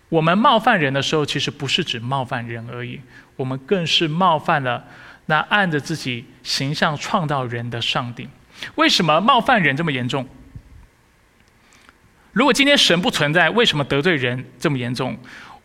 [0.08, 3.00] 我们冒犯人的时候，其实不是指冒犯人而已，
[3.36, 4.84] 我们更是冒犯了
[5.26, 8.28] 那按着自己形象创造人的上帝。
[8.74, 10.28] 为什么冒犯人这么严重？
[12.32, 15.18] 如果今天神不存在，为什么得罪人这么严重？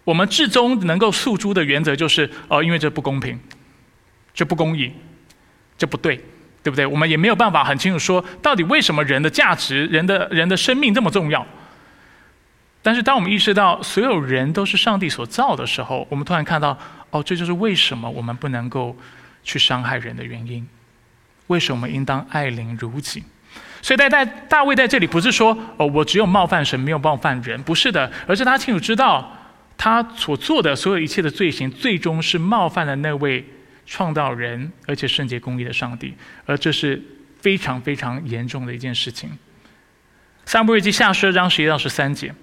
[0.04, 3.40] 我们至终能够诉诸的原则就是：哦，因为这不公平，
[4.34, 4.94] 这不公义，
[5.78, 6.24] 这不对。
[6.67, 6.86] 对不对？
[6.86, 11.47] 我们也没有办法很清楚说，到底为什么人的价值、人的人的生命这么重要？
[12.82, 16.77] 但是，当我们意识到所有人都是上帝所造的时候，我们突然看到，
[17.10, 18.93] 哦，这就是为什么我们不能够
[19.45, 20.67] 去伤害人的原因。
[21.47, 23.23] 为什么我们应当爱邻如己？
[23.82, 29.32] 所以，在大大卫在这里不是说哦，我只有冒犯神，没有冒犯人，不是的，而是他清楚知道
[29.77, 33.45] 他所做的所有一切的罪行，最终是冒犯了那位
[33.88, 36.13] 创造人而且圣洁公义的上帝，
[36.45, 37.02] 而这是
[37.41, 39.32] 非常非常严重的一件事情。
[40.45, 42.36] 撒母耳记下十二章十一到十三节。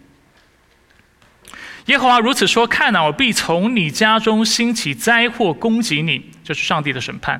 [1.87, 7.39] 耶和华如此说：“看哪，我必从你家中兴起灾祸攻击你，就是上帝的审判。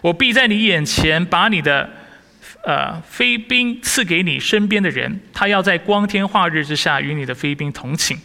[0.00, 1.90] 我必在你眼前把你的
[2.62, 8.16] 呃飞兵赐给你身边的人，他要在光天化日之下与你的飞兵同寝。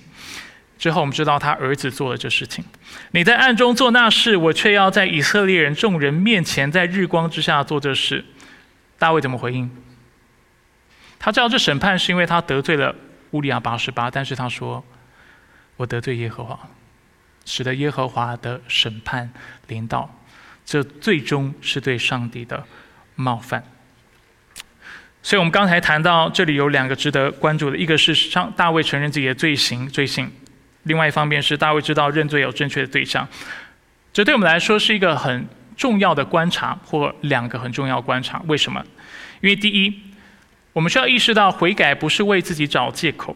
[0.77, 2.63] 之后我们知道他儿子做了这事情。
[3.11, 8.23] 你在暗中做那事，我却要在以色列人众人面前，在日光之下做这事。
[8.97, 9.69] 大卫怎么回应？
[11.19, 12.95] 他知道这审判是因为他得罪了
[13.31, 14.83] 乌利亚八十八，但是他说。”
[15.77, 16.57] 我得罪耶和华，
[17.43, 19.29] 使得耶和华的审判
[19.67, 20.09] 临到，
[20.65, 22.63] 这最终是对上帝的
[23.15, 23.61] 冒犯。
[25.21, 30.31] 所以，我们刚才谈到这里有两个值得关注的，一个是上大卫承认自己的罪行罪行，
[30.85, 33.27] 另外一方面是大卫知道认罪有正确的对象。
[34.11, 38.41] 这对我们来说是一个很重要的观察，或两个很重要观察。
[38.47, 38.83] 为什么？
[39.41, 40.01] 因为第一，
[40.73, 43.35] 我们需要意识到悔改不是为自己找借口。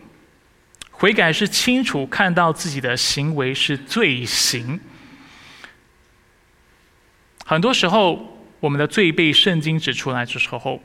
[0.92, 4.80] 悔改是清楚看到自己的行为是罪行。
[7.46, 10.82] 很多时候，我们的罪被圣经指出来的时候，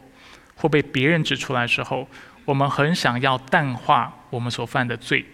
[0.56, 2.08] 或被别人指出来的时候，
[2.44, 5.24] 我们很想要淡化我们所犯的罪，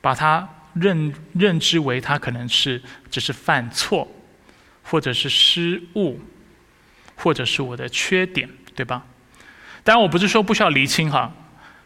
[0.00, 4.06] 把它认认知为他可能是只是犯错，
[4.82, 6.20] 或者是失误，
[7.16, 9.04] 或者是我的缺点，对吧？
[9.82, 11.32] 当然，我不是说不需要厘清哈。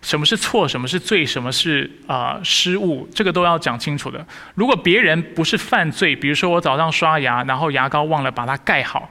[0.01, 0.69] 什么是错？
[0.69, 1.27] 什么是罪？
[1.27, 3.09] 什么是啊失误？
[3.13, 4.25] 这个都要讲清楚的。
[4.55, 9.11] 如果别人不是犯罪，比如说我早上刷牙，然后牙膏忘了把它盖好，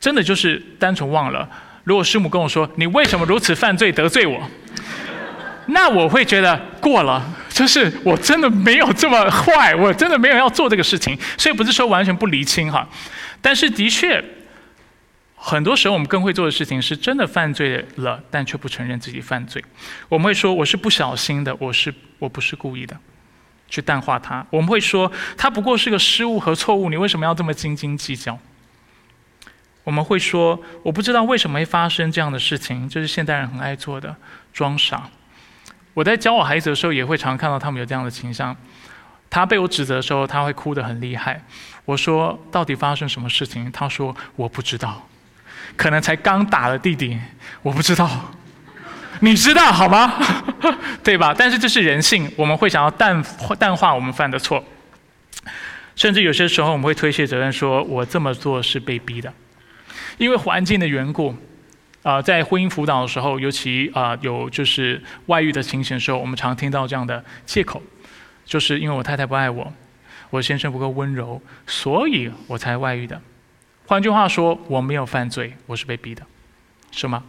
[0.00, 1.48] 真的就是单纯忘了。
[1.84, 4.50] 如果师母跟我说你为什么如此犯罪得罪我，
[5.66, 11.18] 那我会觉得过了，就是我真的没有这么坏，我真的没有要做这个事情。
[11.36, 12.88] 所以不是说完全不厘清哈，
[13.40, 14.24] 但是的确。
[15.38, 19.62] 很多时候，我们更会做的事情是真的犯罪了，但却不承认自己犯罪。
[20.08, 22.96] 我们会说：“我是不小心的，我是我不是故意的。”
[23.68, 24.44] 去淡化它。
[24.50, 28.36] 我们会说：“它不过是个失误和错误，你为什么要这么斤斤计较？”
[29.84, 34.16] 我们会说：“我不知道为什么会发生这样的事情，这是现代人很爱做的，
[34.52, 35.08] 装傻。”
[35.96, 38.54] 我在教我孩子的时候，也会常看到他们有这样的倾向。
[39.30, 41.42] 他被我指责的时候，他会哭得很厉害。
[41.86, 45.08] 我说：“到底发生什么事情？”他说：“我不知道。”
[45.74, 47.18] 可能才刚打了弟弟，
[47.62, 48.30] 我不知道，
[49.20, 50.12] 你知道好吗？
[51.02, 51.34] 对吧？
[51.34, 53.24] 但是这是人性，我们会想要淡
[53.58, 54.62] 淡化我们犯的错，
[55.96, 59.32] 甚至有些时候我们会推卸责任，说我这么做是被逼的，
[60.18, 61.34] 因为环境的缘故。
[62.06, 67.82] 啊，在婚姻辅导的时候，尤其啊有就是外遇的情形的时候，我们常听到这样的借口，
[68.44, 69.72] 就是因为我太太不爱我，
[70.30, 73.20] 我先生不够温柔，所以我才外遇的。
[73.86, 76.24] 换句话说，我没有犯罪，我是被逼的，
[76.92, 77.24] 是吗？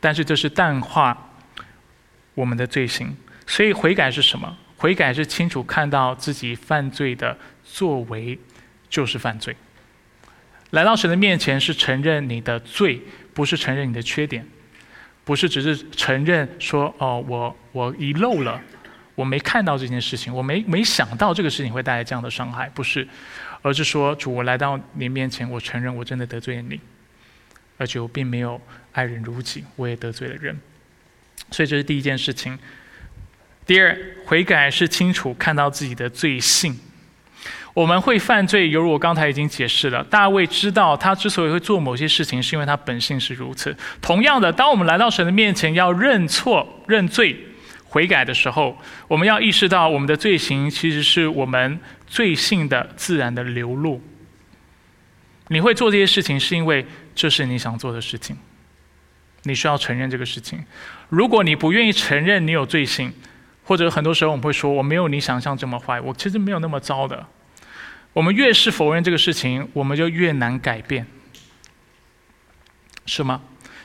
[0.00, 1.30] 但是这是淡化
[2.34, 3.16] 我们的罪行。
[3.46, 4.54] 所以悔改是什么？
[4.76, 8.38] 悔改是清楚看到自己犯罪的作为
[8.90, 9.56] 就是犯罪。
[10.72, 13.00] 来到神的面前是承认你的罪，
[13.34, 14.46] 不是承认你的缺点，
[15.24, 18.60] 不是只是承认说哦，我我遗漏了，
[19.14, 23.06] 我没看到这件事情，我没没想到这个事情会带来这样的伤害，不是。
[23.62, 26.80] 而是说，主，我来到你面前，我承认我真的得罪了你，
[27.76, 28.58] 而且我并没有
[28.92, 30.58] 爱人如己，我也得罪了人，
[31.50, 32.58] 所以这是第一件事情。
[33.66, 36.78] 第二，悔改是清楚看到自己的罪性。
[37.74, 40.02] 我们会犯罪，犹如我刚才已经解释了。
[40.04, 43.76] 大卫知道他之所以会做某些事情，是因为他本性是如此。
[44.00, 47.36] 同样的，当我们来到神的面前要认错、认罪。
[47.92, 48.78] 悔改的时候，
[49.08, 54.00] 我们要意识到我们的罪行其实是我们罪性的自然的流露。
[55.48, 58.36] 你会做这些事情，是因为这是你想做的事情。
[59.42, 60.64] 你需要承认这个事情。
[61.08, 63.12] 如果你不愿意承认你有罪性，
[63.64, 67.26] 或者很多时候我们会说我没有你想象这么坏，我其实没有那么糟的。
[68.20, 71.06] 我们越是否认这个事情，我们就越难改变，
[73.06, 73.40] 是吗？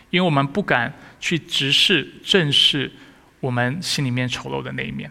[0.09, 2.91] 因为我们不敢去直视、正视。
[3.39, 5.09] 我们心里面丑陋的那一面，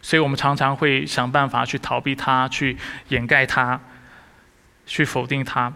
[0.00, 2.76] 所以我们常常会想办法去逃避它，去
[3.08, 3.80] 掩盖它，
[4.86, 5.72] 去否定它。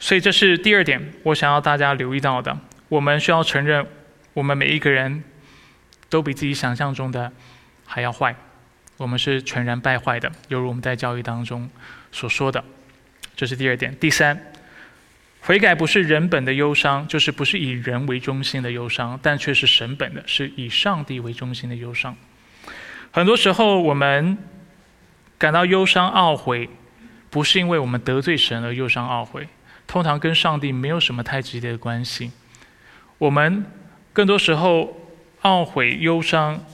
[0.00, 2.58] 所以这是第二点，我想要大家留意到的。
[2.88, 3.86] 我们需要承认，
[4.32, 5.22] 我们每一个人
[6.08, 7.32] 都比自己想象中的
[7.84, 8.34] 还要坏，
[8.96, 11.68] 我们是全然败坏的，犹如我们在教育当中
[12.12, 12.62] 所说的。
[13.34, 13.94] 这是第二点。
[13.98, 14.52] 第三，
[15.40, 22.16] 悔改不是人本的忧伤，就是不是以人为中心的忧伤，但却是神本的，是以上帝为中心的忧伤。
[23.10, 24.38] 很多时候，我们
[25.38, 26.68] 感到忧伤懊悔，
[27.28, 29.46] 不是因为我们得罪神而忧伤懊悔，
[29.86, 32.30] 通常跟上帝没有什么太直接的关系。
[33.18, 33.64] 我们
[34.12, 34.96] 更多时候
[35.42, 36.64] 懊悔忧伤，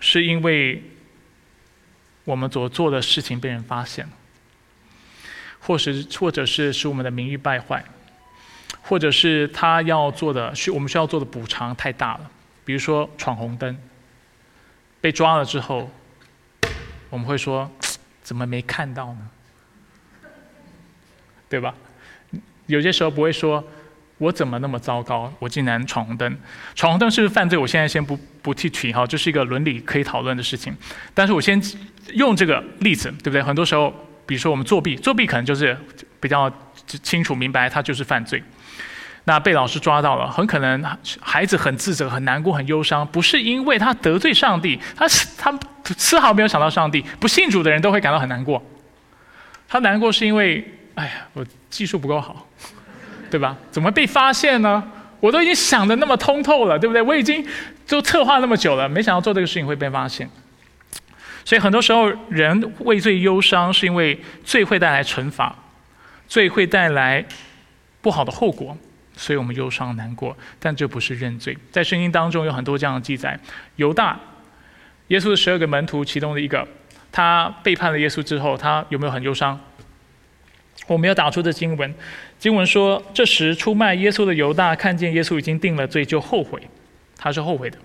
[0.00, 0.82] 是因为
[2.24, 4.08] 我们所做的事情被人发现。
[5.64, 7.84] 或是，或者是使我们的名誉败坏，
[8.82, 12.30] 或者是他要做的需我们需要做的补偿太大了。
[12.64, 13.78] 比如说闯红灯，
[15.00, 15.88] 被抓了之后，
[17.10, 17.70] 我们会说
[18.22, 19.30] 怎么没看到呢？
[21.48, 21.74] 对吧？
[22.66, 23.62] 有些时候不会说
[24.22, 26.38] 我怎么那么糟糕，我竟然闯红灯。
[26.74, 27.58] 闯红灯是不是犯罪？
[27.58, 30.72] 我现在先不不提取哈，这是一个伦理可以讨论的事情。
[31.12, 31.60] 但是我先
[32.14, 33.42] 用这个例子，对不对？
[33.42, 33.92] 很多时候。
[34.24, 35.76] 比如说我们作弊，作弊可能就是
[36.20, 36.50] 比较
[37.02, 38.42] 清楚明白，他就是犯罪。
[39.24, 40.82] 那被老师抓到了，很可能
[41.20, 45.06] 孩子很自责、很难过、很忧伤，不是因为他得罪上帝，他
[45.36, 45.52] 他
[45.98, 47.04] 丝毫没有想到上帝。
[47.18, 48.62] 不信主的人都会感到很难过。
[49.68, 50.64] 他难过是因为，
[50.94, 52.46] 哎呀，我技术不够好，
[53.32, 53.56] 对吧？
[53.70, 54.84] 怎么被发现呢？
[55.18, 57.00] 我都已经想的那么通透了，对不对？
[57.00, 57.42] 我已经
[57.88, 60.28] 都策划那么久了，没想到做这个事情会被发现。
[61.46, 65.56] 所以很多时候，人为罪忧伤，是因为罪会带来惩罚，
[66.28, 67.24] 罪会带来
[68.02, 68.76] 不好的后果，
[69.16, 70.36] 所以我们忧伤难过。
[70.60, 71.56] 但这不是认罪。
[71.70, 73.40] 在圣经当中有很多这样的记载：
[73.76, 74.20] 犹大，
[75.08, 76.68] 耶稣的十二个门徒其中的一个，
[77.10, 79.58] 他背叛了耶稣之后，他有没有很忧伤？
[80.86, 81.94] 我们要打出这经文，
[82.38, 86.60] 经文说：这时出卖耶稣的犹大看见耶稣已经定了罪，就后悔，
[87.16, 87.78] 他是后悔的。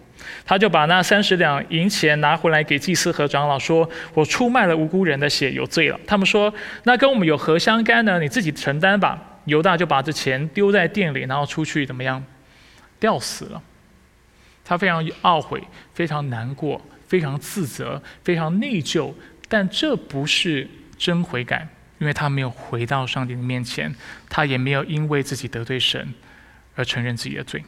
[0.44, 6.52] 他就把那三十两银钱拿回来给祭司和长老，说：“我出卖了无辜人的血，有罪了。”他们说
[6.84, 8.20] ：“那跟我们有何相干呢？
[8.20, 12.22] 你自己承担吧。”犹大就把这钱丢在店里，然后出去怎么样？
[13.00, 13.62] 吊死了。
[14.66, 19.14] 他非常懊悔，非常难过，非常自责，非常内疚。
[19.48, 20.68] 但这不是
[20.98, 21.66] 真悔改，
[22.00, 23.94] 因为他没有回到上帝的面前，
[24.30, 26.14] 他也没有因为自己得罪神
[26.76, 27.64] 而承认自己的罪。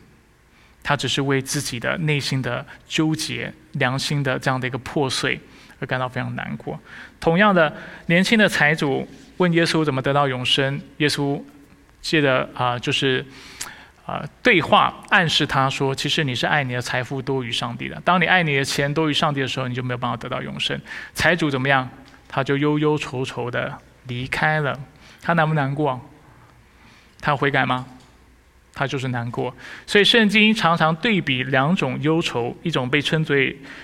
[0.81, 5.37] 他只是为自己的内心的纠结、良心的这样的一个破碎
[5.79, 6.79] 而感到非常难过。
[7.19, 7.75] 同样的，
[8.05, 9.05] 年轻的财主
[9.37, 11.41] 问耶稣怎么得到永生，耶稣
[12.01, 13.25] 借着啊，就是
[14.05, 18.01] 啊对话暗示他说，其实你是爱你的财富多于上帝的。
[18.05, 20.79] 当你爱你的钱多于上帝的时候，你就没有办法得到永生。
[21.13, 21.87] 财主怎么样？
[22.29, 23.77] 他就忧忧愁愁的
[24.09, 24.77] 离开了。
[25.21, 26.01] 他难不难过？
[27.21, 27.85] 他悔改吗？
[28.71, 29.53] 他就是难过，
[29.85, 33.35] 所以圣经常常对比两种忧愁，一种被称作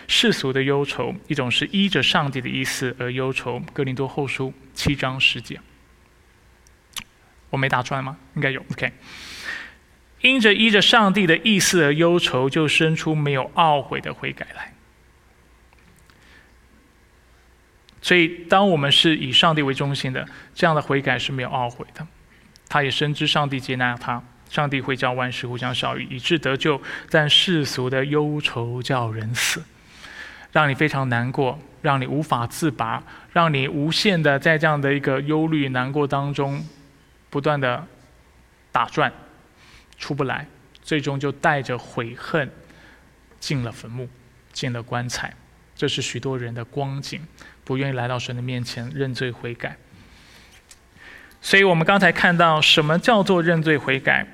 [0.07, 3.61] 世俗的忧愁，一种是依着上帝的意思而忧愁。
[3.73, 5.59] 哥林多后书七章十节，
[7.49, 8.15] 我没打出来吗？
[8.35, 8.61] 应该有。
[8.71, 8.93] OK，
[10.21, 14.74] 因着依着上帝的意思而忧愁，就生出没有懊悔的悔改来。
[18.05, 22.05] 所以，当我们是以上帝为中心的，这样的悔改是没有懊悔的。
[22.69, 24.21] 他也深知上帝接纳他。
[24.47, 26.79] 上帝会叫万事互相效益，以致得救。
[27.09, 29.63] 但世俗的忧愁叫人死，
[30.51, 33.01] 让你非常难过，让你无法自拔，
[33.33, 36.63] 让你无限的在这样的一个忧虑、难过当中
[37.31, 37.87] 不断的
[38.71, 39.11] 打转，
[39.97, 40.47] 出不来，
[40.83, 42.47] 最终就带着悔恨
[43.39, 44.07] 进了坟墓，
[44.53, 45.33] 进了棺材。
[45.75, 47.19] 这是许多人的光景，
[47.65, 49.75] 不愿意来到神的面前认罪悔改。
[51.41, 54.25] 所以我们刚才看到，什么叫做认罪悔改，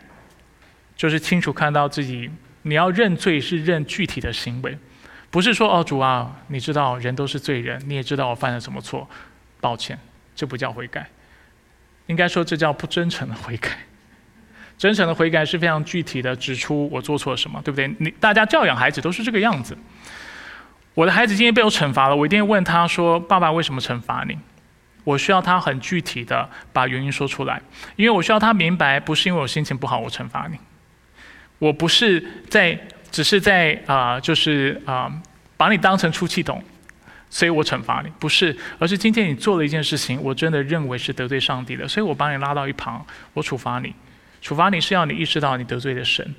[0.96, 2.30] 就是清楚看到自己，
[2.62, 4.78] 你要认罪是认具体的行为，
[5.30, 9.10] 不是说哦主啊，你知道人都是罪人，你也知道我犯了什么错，
[9.60, 10.00] 抱歉，
[10.36, 11.10] 这不叫悔改，
[12.08, 13.72] 应该说这叫不真诚的悔改。
[14.78, 17.94] 真诚的悔改是非常具体的，指出我做错了什么，对不对？
[18.00, 19.78] 你大家教养孩子都是这个样子。
[20.94, 24.38] 我的孩子今天被我惩罚了，我一定要问他说：“爸爸为什么惩罚你？”
[25.04, 27.60] 我需要他很具体的把原因说出来，
[27.96, 30.58] 因为我需要他明白，不是因为我心情不好我惩罚你，
[31.58, 32.80] 我不是在
[33.10, 35.12] 只是在啊，就是啊，
[35.58, 36.62] 把你当成出气筒，
[37.32, 43.96] 所以我惩罚你，不是，而是今天你做了一件事情，我真的认为是得罪上帝的，所以我把你拉到一旁，我处罚你，
[44.40, 46.36] 处罚你是要你意识到你得罪了神，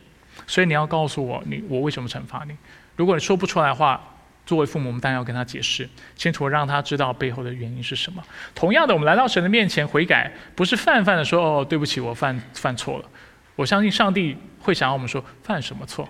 [0.47, 2.55] 所以你要告诉我你我为什么惩罚你，
[2.95, 4.01] 如果你说不出来的话。
[4.45, 8.23] 作为父母，我们当然要跟他解释清楚，让他知道背后的原因是什么。
[8.55, 13.09] 同样的，我们来到神的面前悔改，不是泛泛的说：“哦，对不起，我犯犯错了。”
[13.55, 16.09] 我相信上帝会想要我们说：“犯什么错？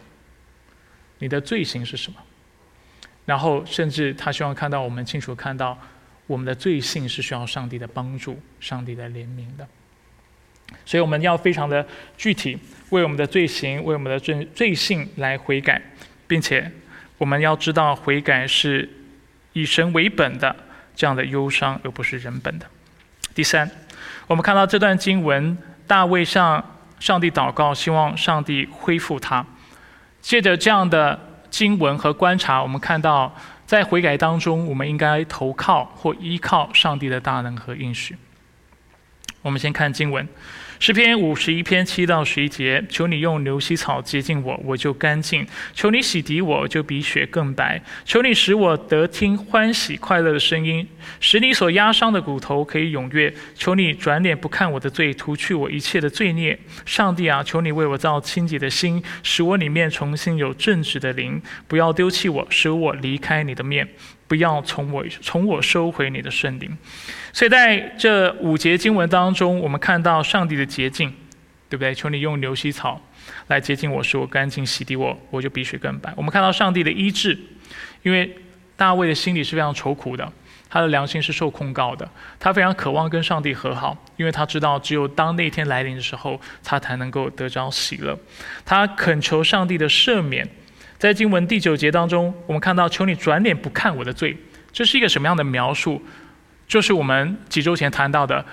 [1.19, 2.19] 你的罪行是什么？
[3.25, 5.79] 然后甚至他希望看到我们清楚看到
[6.27, 9.67] 我们的罪性是需要上帝的帮助、上帝的怜悯的。
[10.85, 12.59] 所以我们要非常的具体，
[12.91, 15.81] 为我们的罪行、为我们的罪罪性来悔改，
[16.27, 16.71] 并且
[17.23, 18.91] 我们要知道悔改是
[19.53, 20.57] 以神为本的
[20.97, 22.67] 这样的忧伤，而不是人本的。
[23.33, 23.71] 第三，
[24.27, 25.57] 我们看到这段经文，
[25.87, 26.65] 大卫向
[26.99, 29.47] 上帝祷告，希望上帝恢复他。
[30.21, 31.17] 借着这样的
[31.49, 33.33] 经文和观察，我们看到
[33.67, 38.17] 在悔改当中，我们应该投靠或依靠上帝的大能和应许。
[39.43, 40.27] 我们先看经文。
[40.83, 50.85] 诗篇五十一篇七到十一节，求你用牛膝草洁净我，我就干净；求你洗涤我，就比雪更白；求你使我得听欢喜快乐的声音，
[51.21, 56.59] 使你所压伤的骨头可以踊跃；求你转脸不看我的罪，除去我一切的罪孽。
[56.85, 63.89] 上帝啊，求你为我造清洁的心，使我里面重新有正直的灵，不要丢弃我，使我离开你的面。
[64.33, 66.75] 不要从我从我收回你的圣灵，
[67.35, 71.13] 所以在这五节经文当中，我们看到上帝的洁净，
[71.69, 71.95] 对不对？
[71.95, 72.99] 求你用牛膝草
[73.49, 76.11] 来洁净我，使我干净，洗涤我，我就比水更白。
[76.17, 77.39] 我们看到上帝的医治，
[78.03, 78.35] 因为
[78.75, 80.33] 大卫的心里是非常愁苦的，
[80.71, 82.09] 他的良心是受控告的，
[82.41, 88.19] 他非常渴望跟上帝和好，因为他知道只有当那天来临的时候，他才能够得着喜乐。
[88.65, 90.49] 他恳求上帝的赦免。
[91.03, 94.37] 在经文第九节当中，我们看到“求你转脸不看我的罪”，
[94.73, 96.01] 这是一个什么样的描述？
[96.69, 98.47] 就是我们几周前谈到的，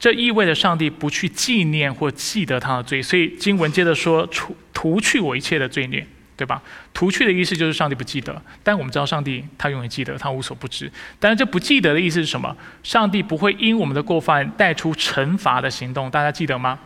[0.00, 3.00] 这意味着上帝不去纪念或记得他的罪。
[3.00, 6.04] 所以经文接着说：“除除去我一切的罪孽”，
[6.36, 6.60] 对吧？
[6.92, 8.42] 除去的意思就是上帝不记得。
[8.64, 10.90] 但我们知道上帝他永远记得，他无所不知。
[11.20, 12.56] 但是这不记得的意思是什么？
[12.82, 16.80] 上帝不会因我们的过犯带出惩罚的行动，大家记得吗？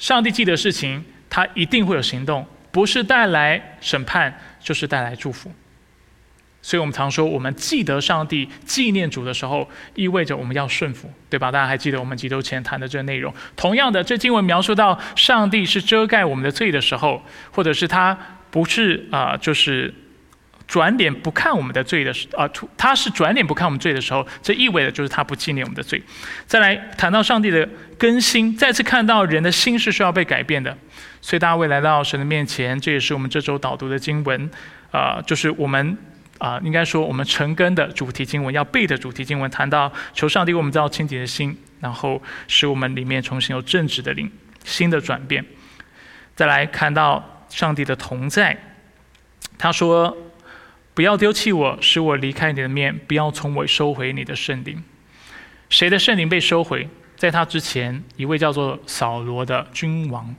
[0.00, 2.44] 上帝记得事情，他一定会有行动。
[2.76, 5.50] 不是带来审判，就是带来祝福。
[6.60, 11.50] 所以我们常说，我们记得上帝、纪念主的时候，意味着我们要顺服，对吧？
[11.50, 13.32] 大家还记得我们几周前谈的这个内容？
[13.56, 18.18] 同样的，这经文描述到上帝是遮盖我们的罪的时候，或者是他
[18.50, 19.94] 不是啊，就是。
[20.68, 26.02] 转脸不看我们的罪的时，啊，他是转脸不看我们罪的时候，这意味着就是他不纪念我们的罪。
[26.44, 30.76] 再来谈到上帝的更新，再次看到人的心是需要被改变的。
[31.26, 34.48] 所以大卫来到神的面前，这也是我们这周导读的经文，
[34.92, 35.98] 啊，就是我们
[36.38, 44.30] 啊，应该说我们成根的主题经文，要背的主题经文，谈到求上帝为我们造清洁的心，然后使我们里面重新有正直的灵，
[44.62, 45.44] 新的转变。
[46.36, 48.56] 再来看到上帝的同在，
[49.58, 50.16] 他说。
[50.94, 54.82] 不要丢弃我，使我离开你的面；不要从我收回你的圣灵。
[55.68, 56.88] 谁的圣灵被收回？
[57.16, 60.34] 在他之前，一位叫做扫罗的君王。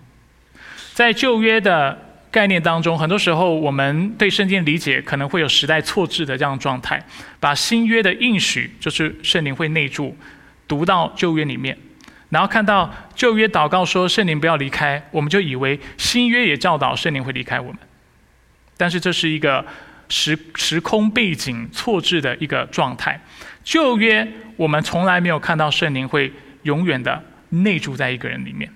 [0.98, 1.96] 在旧约的
[2.32, 7.00] 概念当中，很多时候我们对圣经理解可能会有时代错置的这样状态，
[7.40, 10.18] 把新约的应许，就是圣灵会内住，
[10.68, 11.78] 读到旧约里面，
[12.30, 17.78] 然后看到旧约祷告说圣灵不要离开，我们就以为新约也教导圣灵会离开我们。
[18.76, 19.64] 但是这是一个。
[20.10, 23.20] 时时空背景错置的一个状态，
[23.62, 24.26] 旧约
[24.56, 26.32] 我们从来没有看到圣灵会
[26.64, 28.72] 永远的内住在一个人里面，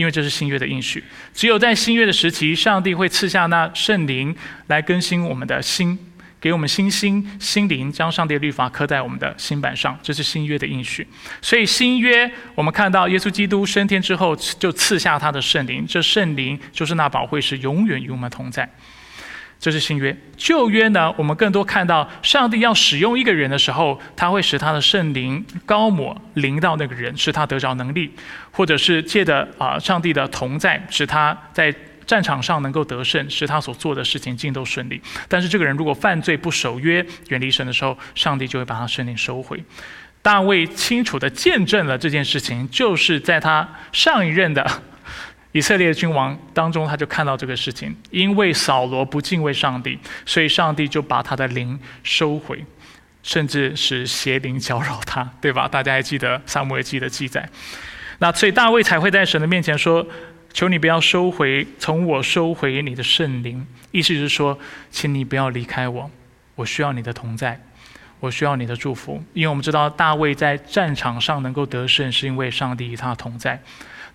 [0.00, 1.04] 因为这是新约的应许。
[1.34, 4.34] 只有在新约的时期，上帝会赐下那圣灵
[4.68, 5.98] 来更新我们的心，
[6.40, 11.06] 给我们新心、心灵，将上帝的律法刻在我们的心板上，这是新约的应许。
[11.42, 18.66] 所以新约我们看到耶稣基督升天之后，就赐下他的圣灵，这圣灵就是那宝会，是永远与我们同在。
[19.60, 21.14] 这是新约，旧约呢？
[21.18, 28.10] 我们更多看到上帝要使用一个人的时候，他会使他的圣灵高抹临到那个人，使他得着能力，
[28.50, 31.74] 或者是借着啊上帝的同在，使他在
[32.06, 34.98] 战场上能够得胜，使他所做的事情尽都顺利。
[35.28, 39.62] 但是这个人如果犯罪不守约，远离神的时候，上帝就会把他圣灵收回。
[40.22, 44.66] 大卫清楚的见证了这件事情，就是在他上一任的。
[45.52, 52.64] 以色列君王当中，他就看到这个事情，因为扫罗不敬畏上帝，所以上帝就把他的灵收回，
[53.24, 55.66] 甚至是邪灵搅扰他，对吧？
[55.66, 57.48] 大家还记得撒母耳记的记载。
[58.20, 60.06] 那所以大卫才会在神的面前说
[60.54, 64.56] ：“求你不要收回，从我收回你的圣灵。”意思是说，
[64.92, 66.08] 请你不要离开我，
[66.54, 67.60] 我需要你的同在，
[68.20, 69.20] 我需要你的祝福。
[69.32, 73.60] 因为我们知道大卫在战场上能够得胜，是因为上帝与他同在。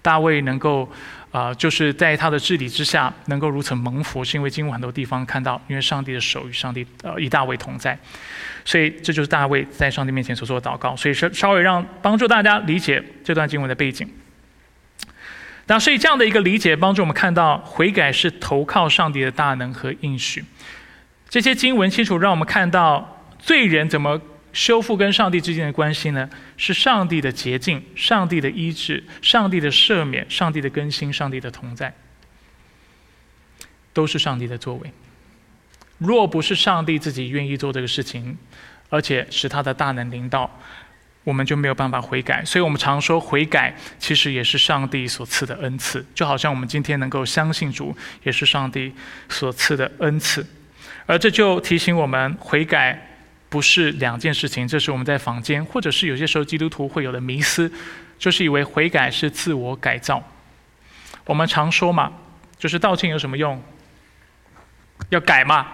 [0.01, 0.89] 大卫能够。
[1.35, 7.99] 啊，就是在他的治理之下，能够如此蒙福，是因为经过很多地方看到，因为上帝的手与上帝呃与大卫同在，
[8.63, 10.95] 所以这就是大卫在上帝面前所做的祷告。
[10.95, 14.09] 所以稍稍微让帮助大家理解这段经文的背景。
[15.65, 20.41] 那所以这样的一个理解，帮助我们看到悔改是投靠上帝的大能和应许。
[21.27, 24.21] 这些经文清楚让我们看到罪人怎么
[24.55, 26.29] 修复跟上帝之间的关系呢？
[26.55, 31.93] 是上帝的洁净、上帝的医治、上帝的赦免、上帝的更新、上帝的同在，
[33.91, 34.89] 都是上帝的作为。
[35.97, 38.37] 若不是上帝自己愿意做这个事情，
[38.89, 40.49] 而且使他的大能领导，
[41.25, 42.45] 我们就没有办法悔改。
[42.45, 47.93] 所以我们常说悔改其实也是上帝所赐的恩赐，就好像我们今天能够相信主，
[48.23, 48.93] 也是上帝
[49.27, 50.47] 所赐的恩赐。
[51.05, 53.14] 而这就提醒我们，悔改
[53.49, 54.67] 不是两件事情。
[54.67, 57.71] 这是我们在坊间，或者是有些时候基督徒会有的迷思，
[58.17, 60.23] 就是以为悔改是自我改造。
[61.25, 62.13] 我们常说嘛，
[62.57, 63.61] 就是道歉有什么用？
[65.09, 65.67] 要改嘛。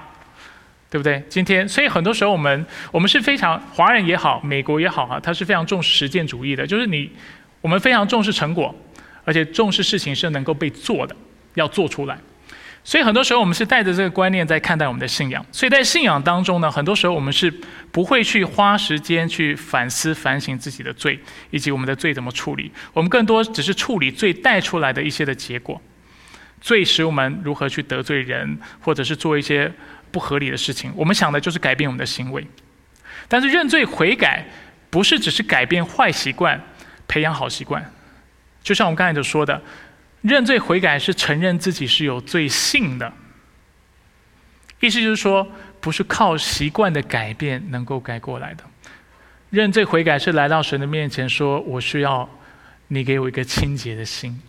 [0.91, 1.23] 对不对？
[1.29, 7.09] 今天，所以很多时候我们我们是非常华人也好，美国也好哈，他是非常重视实践主义的，就是你
[7.61, 8.75] 我们非常重视成果，
[9.23, 11.15] 而且重视事情是能够被做的，
[11.53, 12.19] 要做出来。
[12.83, 15.45] 所以很多时候我们是带着这个观念在看待我们的信仰。
[15.51, 17.51] 所以在信仰当中呢，很多时候我们是
[17.91, 21.19] 不会去花时间去反思反省自己的罪，
[21.51, 22.71] 以及我们的罪怎么处理。
[22.93, 25.81] 我们更多只是处理罪带出来的一些的结果，
[26.59, 29.71] 罪使我们如何去得罪人，或者是做一些。
[30.11, 32.45] 不合理的事情，我们想的就是改变我们的行为。
[33.29, 34.45] 但是认罪悔改，
[34.89, 36.61] 不是只是改变坏习惯，
[37.07, 37.81] 培养好习惯。
[38.61, 39.61] 就像我们刚才所说的，
[40.21, 43.11] 认罪悔改是承认自己是有罪性的。
[44.79, 45.47] 意思就是说，
[45.79, 48.63] 不是靠习惯的改变能够改过来的。
[49.49, 52.29] 认罪悔改是来到神的面前，说我需要
[52.87, 54.41] 你给我一个清洁的心，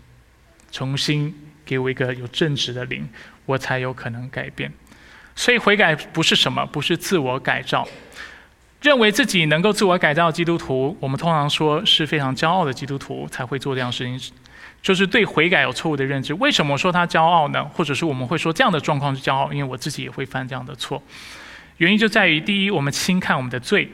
[0.70, 3.08] 重新给我一个有正直的灵，
[3.44, 4.72] 我才有可能改变。
[5.34, 7.86] 所以悔改不是什么，不是自我改造。
[8.80, 14.34] 认为自己能够自我改造的基督徒，我们通常说是非常骄傲的基督徒才会做这样事情，
[14.82, 16.34] 就是对悔改有错误的认知。
[16.34, 17.64] 为什么说他骄傲呢？
[17.64, 19.52] 或者是我们会说这样的状况是骄傲？
[19.52, 21.02] 因为我自己也会犯这样的错。
[21.78, 23.88] 原因就在于，第一，我们轻看我们的罪，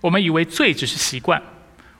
[0.00, 1.40] 我们以为罪只是习惯，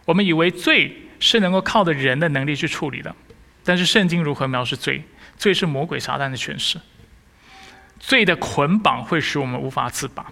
[0.05, 3.15] 我们以为罪是能够靠着人的能力去处理的。
[3.63, 5.03] 但是圣经如何描述罪？
[5.37, 6.81] 罪是魔鬼撒旦的诠释。
[7.99, 10.27] 罪的捆绑会使我们无法自拔，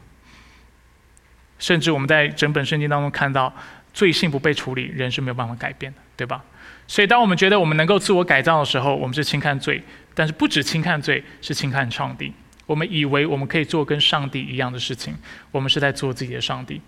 [1.58, 3.52] 甚至我们在整本圣经当中看到，
[3.92, 6.44] 罪性不被处理，人是没有办法改变的，对吧？
[6.86, 9.80] 所以，当我们觉得我们能够自我改造的时候，我们是轻看罪；
[10.14, 12.32] 但是，不止轻看罪，是轻看上帝。
[12.66, 15.14] 我们以为我们可以做跟上帝一样的事情，
[15.50, 16.80] 我们是在做自己的上帝。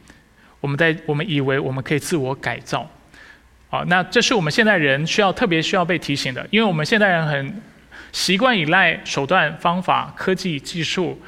[0.61, 2.91] 我们在我们以为我们可以自我改造，
[3.69, 7.63] 好，那这是我们现代人需要特别需要被提醒的，因为我们现代人很。
[8.13, 11.21] 习惯依赖手段、方法、科技、技术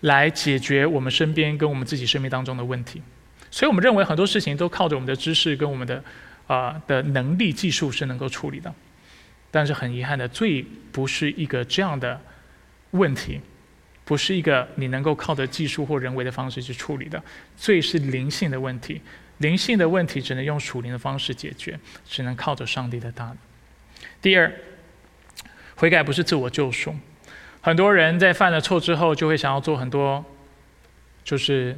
[0.00, 3.00] 来解决我们身边跟我们自己生命当中的问题，
[3.52, 6.02] 所以我们认为很多事情都靠着我们的知识跟我们的
[6.46, 8.72] 啊的能力、技术是能够处理的。
[9.50, 12.20] 但是很遗憾的，罪不是一个这样的
[12.92, 13.40] 问题，
[14.04, 17.22] 不是一个你能够靠着技术或人为的方式去处理的。
[17.56, 19.00] 罪是灵性的问题，
[19.38, 23.36] 灵性的问题只能用属灵的方式解决，只能靠着上帝的大能。
[24.20, 24.52] 第二。
[25.74, 26.94] 悔改不是自我救赎，
[27.60, 30.24] 很多人在犯了错之后，就会想要做很多，
[31.24, 31.76] 就是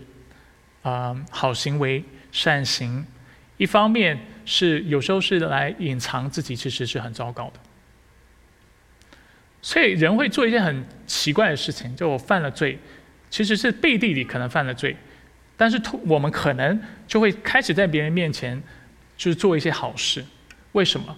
[0.83, 3.07] 啊好行为、善行。
[3.57, 7.61] 一方面是有时候是来隐藏自己，其实是很糟糕的。
[9.62, 12.78] 所以人会做一些很奇怪的事情，就我犯了罪，
[13.30, 14.97] 其实是背地里可能犯了罪，
[15.57, 18.62] 但是我们可能就会开始在别人面前
[19.16, 20.24] 就是做一些好事。
[20.72, 21.16] 为什么？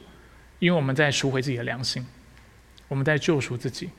[0.58, 2.06] 因为我们在赎回自己的良心。
[2.88, 3.90] 我们在救赎自己，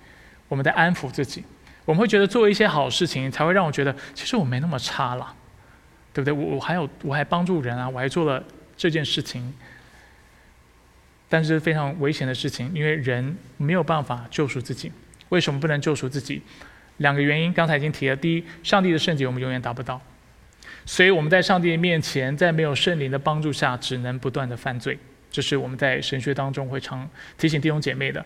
[0.47, 1.43] 我们在安抚自己，
[1.83, 5.35] 我们会觉得做一些好事情，才会让我觉得其实我没那么差了，
[6.13, 6.31] 对不对？
[6.31, 8.41] 我我还有我还帮助人啊，我还做了
[8.77, 9.53] 这件事情，
[11.27, 14.91] 但是非常危险的事情，因为人没有办法救赎自己。
[15.29, 16.41] 为什么不能救赎自己？
[16.97, 18.15] 两个原因，刚才已经提了。
[18.15, 20.01] 第一，上帝的圣洁我们永远达不到，
[20.85, 24.97] 所以我们在上帝面前，在没有圣灵的帮助下，只能不断的犯罪。
[25.29, 27.07] 这是我们在神学当中会常
[27.37, 28.25] 提醒弟兄姐妹的。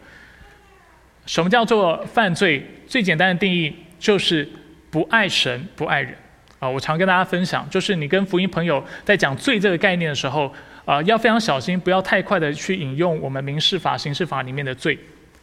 [1.25, 2.65] 什么叫做犯罪？
[2.87, 4.47] 最简单的定义就是
[4.89, 6.15] 不爱神、不爱人。
[6.62, 10.53] 啊，我常跟大家分享，就是你跟福音朋友在讲罪这个概念的时候，
[10.86, 14.95] 啊，要非常小心，不要太快的去引用我们民事法、刑事法里面的罪，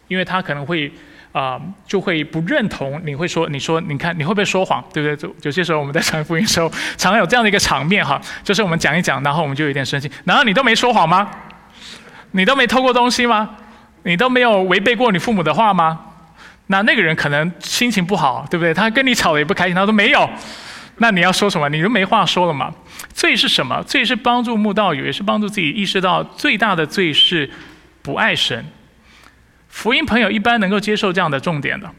[0.06, 0.88] 因为他可能会
[1.32, 3.02] 啊，就会不认同。
[3.04, 4.80] 你会说，你说，你看，你会不会说谎？
[4.92, 5.16] 对不对？
[5.16, 10.08] 就有些时候我们在传福音的时候，常常有这样的一个场面哈，就是我们讲一讲，然后我们就有点生气。
[10.22, 11.28] 难道你都没说谎吗？
[12.30, 13.56] 你都没偷过东西吗？
[14.04, 15.98] 你都没有违背过你父母的话吗？
[16.68, 18.72] 那那个人可能心情不好，对不对？
[18.72, 19.74] 他跟你吵得也不开心。
[19.74, 20.30] 他说没有，
[20.98, 21.68] 那你要说什么？
[21.68, 22.74] 你就没话说了嘛。
[23.12, 23.82] 罪是什么？
[23.84, 27.48] 罪是帮助慕道友，也是帮助自己意识到最大的罪是
[28.02, 28.64] 不爱神。
[29.68, 31.90] 福音朋友一般能够接受这样的重点的，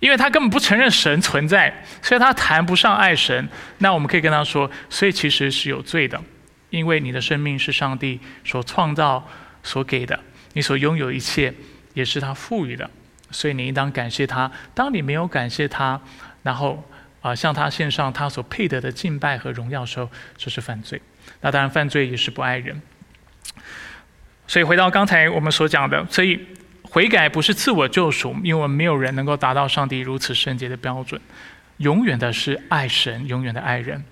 [0.00, 3.48] 因为他根本不承认神存在，所以他谈不上爱神。
[3.78, 6.20] 那我们可以跟他说，所以其实是有罪的，
[6.70, 9.26] 因为你的生命是上帝所创造、
[9.62, 10.18] 所给的，
[10.54, 11.54] 你所拥有一切
[11.94, 12.90] 也是他赋予的，
[13.30, 14.50] 所以你应当感谢他。
[14.74, 16.00] 当你没有感谢他，
[16.42, 16.82] 然后
[17.22, 21.00] 啊向他献上他所配得的敬拜和荣耀时候，这是犯罪。
[21.40, 22.82] 那当然，犯罪也是不爱人。
[24.46, 26.38] 所以回到刚才我们所讲的，所以。
[26.84, 31.18] 悔改不是自我救赎，因为没有人能够达到上帝如此圣洁的标准。
[31.78, 34.04] 永远的是爱神，永远的爱人。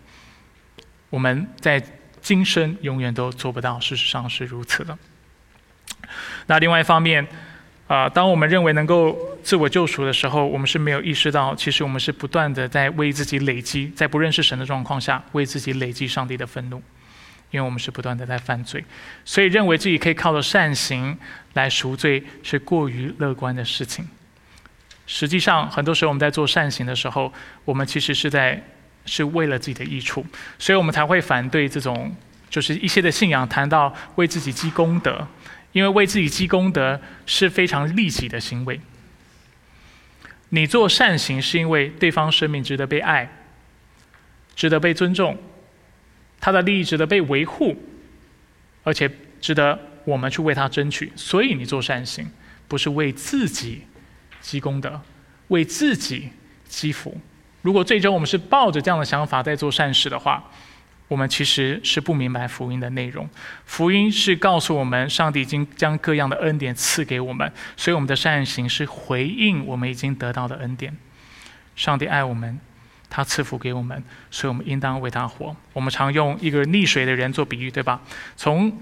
[1.11, 1.83] 我们在
[2.23, 4.97] 今生永远都做不到，事实上是如此的。
[6.47, 7.27] 那另外一方面，
[7.91, 16.81] 啊，当我们认为能够自我救赎的时候，我们是没有意识到，其实我们是不断的在为自己累积，在不认识神的状况下，为自己累积上帝的愤怒。
[17.51, 18.85] 因为我们是不断的在犯罪，
[19.25, 21.19] 所以认为自己可以靠着善行
[21.55, 24.07] 来赎罪是过于乐观的事情。
[25.09, 27.33] 实际上，很多时候我们在做善行的时候，
[27.65, 28.63] 我们其实是在
[29.05, 30.25] 是为了自己的益处，
[30.61, 32.15] 所以我们才会反对这种
[32.49, 35.27] 就是一些的信仰谈到为自己积功德，
[35.73, 38.81] 因为为自己积功德是非常利己的行为。
[40.51, 43.31] 你做善行是因为对方生命值得被爱，
[44.57, 45.39] 值得被尊重。
[46.41, 47.77] 他的利益值得被维护，
[48.83, 49.09] 而且
[49.41, 51.13] 值得我们去为他争取。
[51.15, 52.29] 所以你做善行，
[52.67, 53.83] 不是为自己
[54.41, 55.01] 积功德，
[55.49, 56.31] 为自己
[56.67, 57.21] 积福。
[57.63, 60.51] 如果最终我们是抱着这样的想法在做善事的话，
[61.11, 63.29] 我们其实是不明白福音的内容。
[63.67, 70.97] 福音是告诉我们，上帝已经将各样的恩典赐给我们，所以我们的善行是回应我们已经得到的恩典。
[71.75, 72.59] 上帝爱我们。
[73.13, 74.01] 他赐福给我们，
[74.31, 75.57] 所以我们应当为他活。
[75.73, 78.01] 我们常用一个溺水的人做比喻，对吧？
[78.37, 78.73] 从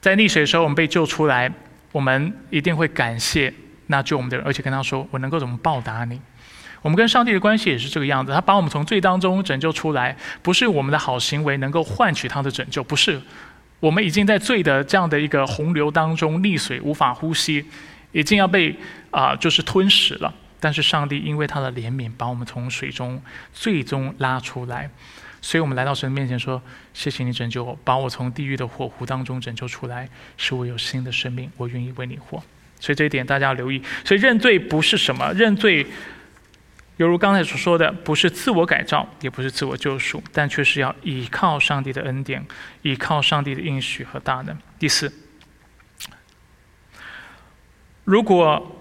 [0.00, 1.52] 在溺水的时候，我们被救出来，
[1.92, 3.52] 我们一定会感谢
[3.88, 6.18] 那救我们的人，而且跟他说：“我能够怎么报答你？”
[6.88, 8.32] 我们跟上帝的关系也是这个样子。
[8.32, 13.20] 他把我们从罪当中拯救出来，不是我们的好行为能够换取他的拯救，不是。
[13.78, 17.62] 我们已经在罪的这样的一个洪流当中溺水，无法呼吸，
[18.12, 18.74] 已经要被
[19.10, 20.34] 啊，就是吞噬了。
[20.58, 23.20] 但是上帝因为他的怜悯，把我们从水中
[23.52, 24.88] 最终拉出来，
[25.42, 26.62] 所以我们来到神面前说
[26.94, 30.08] ：“谢谢你拯救我，把我从地狱的火湖当中拯救出来，
[30.38, 31.50] 使我有新的生命。
[31.58, 32.42] 我愿意为你活。”
[32.80, 33.82] 所以这一点大家要留意。
[34.06, 35.84] 所以认罪不是什么认罪，
[36.98, 42.46] 犹如刚才所说的，不是自我改造，也不是自我救赎，但却是要依靠上帝的恩典，
[42.82, 44.56] 依靠上帝的应许和大能。
[44.78, 45.12] 第四，
[48.04, 48.74] 如果。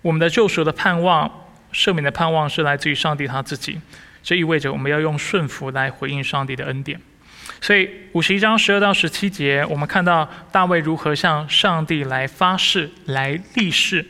[0.00, 1.28] 我们的救赎的盼望、
[1.72, 3.80] 赦免的盼望是来自于上帝他自己，
[4.22, 6.98] 这意味着我们要用顺服来回应上帝的恩典。
[7.60, 14.06] 所以五十一章十二到十七节，我们看到大卫如何向上帝来发誓、来立誓，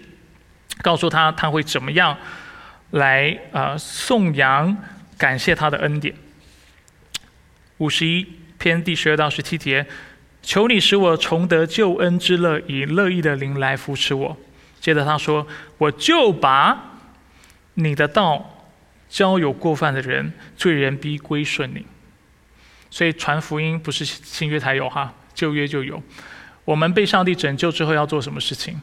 [0.83, 2.17] 告诉他他会怎么样
[2.91, 4.77] 来呃颂扬、
[5.17, 6.15] 感谢他的恩典。
[7.79, 8.27] 五十一
[8.59, 9.87] 篇第十二到十七节，
[10.43, 14.37] 求你使我重得救恩之乐，以乐意的灵来扶持我。
[14.81, 15.47] 接着他说
[15.79, 16.99] ：“我就把
[17.75, 18.69] 你的道
[19.09, 21.85] 交有过犯的人，罪人逼归顺你。
[22.91, 26.03] 所以传福音不是新约才有哈，旧约就有。
[26.65, 28.81] 我们被上帝拯救之后要做什么事情？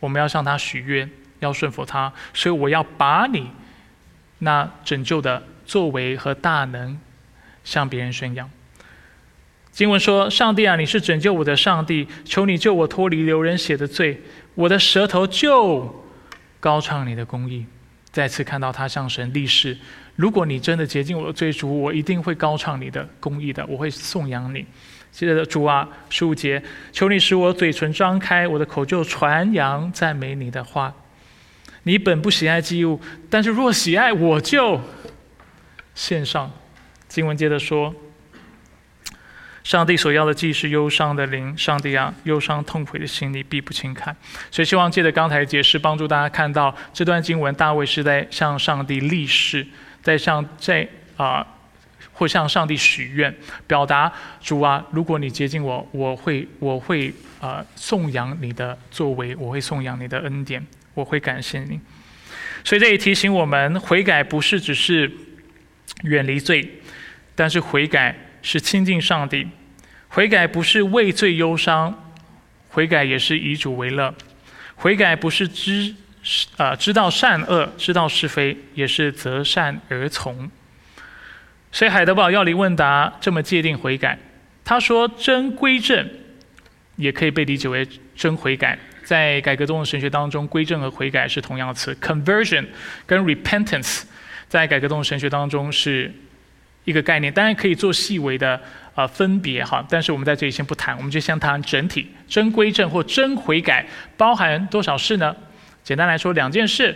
[0.00, 1.10] 我们要向他许愿，
[1.40, 2.12] 要顺服他。
[2.34, 3.50] 所以我要把你
[4.38, 6.98] 那拯救的作为和大能
[7.64, 8.48] 向别人宣扬。
[9.70, 14.20] 经文说：上帝啊，你是拯救我的上帝，求你救我脱离流人血的罪。”
[14.56, 16.04] 我的舌头就
[16.58, 17.64] 高唱你的公义，
[18.10, 19.78] 再次看到他向神立誓：
[20.16, 24.66] 如果你真的洁净我的罪主，我一定会高唱你的公义的，我会颂扬你。
[25.12, 26.60] 接着主啊，十五节，
[26.90, 30.92] 求你使我嘴唇张开，我的口就传扬赞美你的话。
[31.82, 33.00] 你本不喜爱祭物，
[33.30, 34.80] 但是若喜爱，我就
[35.94, 36.50] 献上。
[37.08, 37.94] 经文接着说。
[39.64, 44.16] 上帝所要的既是忧伤的灵，上帝啊，忧伤痛悔的心你必不轻看。
[44.50, 49.66] 所以希望借着刚才解释，帮助大家看到这段经文，大卫是在向上帝立誓，
[50.02, 51.46] 在向在啊，
[52.14, 54.10] 或向上帝许愿，表达
[54.40, 60.66] 主啊，如果你接近我，我会我会啊颂扬你的作为，我会颂扬你的恩典，
[60.98, 61.78] 我会感谢你。
[62.64, 65.10] 所以这也提醒我们，悔改不是只是
[66.02, 66.68] 远离罪，
[67.36, 69.46] 但是悔改是亲近上帝。
[70.08, 72.12] 悔改不是畏罪忧伤，
[72.70, 74.12] 悔改也是以主为乐。
[74.74, 75.94] 悔改不是知
[76.56, 80.50] 啊知道善恶，知道是非，也是择善而从。
[81.70, 84.18] 所以海德堡要离问答这么界定悔改，
[84.64, 86.08] 他说真归正，
[86.96, 87.86] 也可以被理解为
[88.16, 88.78] 真悔改，
[89.08, 92.62] 在改革中的神学当中，归正和悔改是同样的词，conversion
[93.06, 94.02] 跟 repentance
[94.48, 96.12] 在改革中的神学当中是
[96.84, 98.60] 一个概念，当然可以做细微的
[98.94, 103.86] 呃分别哈，但是我们在这里先不谈，我们就先谈整体，真归正或真悔改
[104.18, 105.34] 包含多少事呢？
[105.82, 106.94] 简单来说，两件事：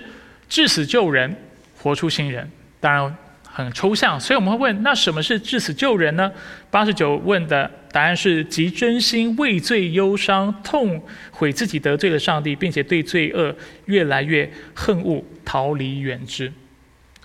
[0.51, 1.35] 致死救人，
[1.79, 2.51] 活出新人。
[2.79, 3.17] 当然。
[3.55, 6.33] 很抽象，所以我们会问：那什么是至死救人呢？
[6.71, 16.51] 八十九问的答案是：即真心畏罪、忧伤、痛悔自己得罪了上帝，并且对罪恶越来越恨恶，逃离远之。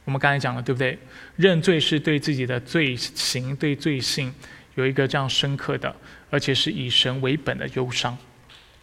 [0.03, 0.97] 我们刚才讲了，对不对？
[1.37, 4.33] 认罪是对自己的罪行、对罪性
[4.75, 5.95] 有一个这样深刻的，
[6.29, 8.17] 而且是以神为本的忧伤。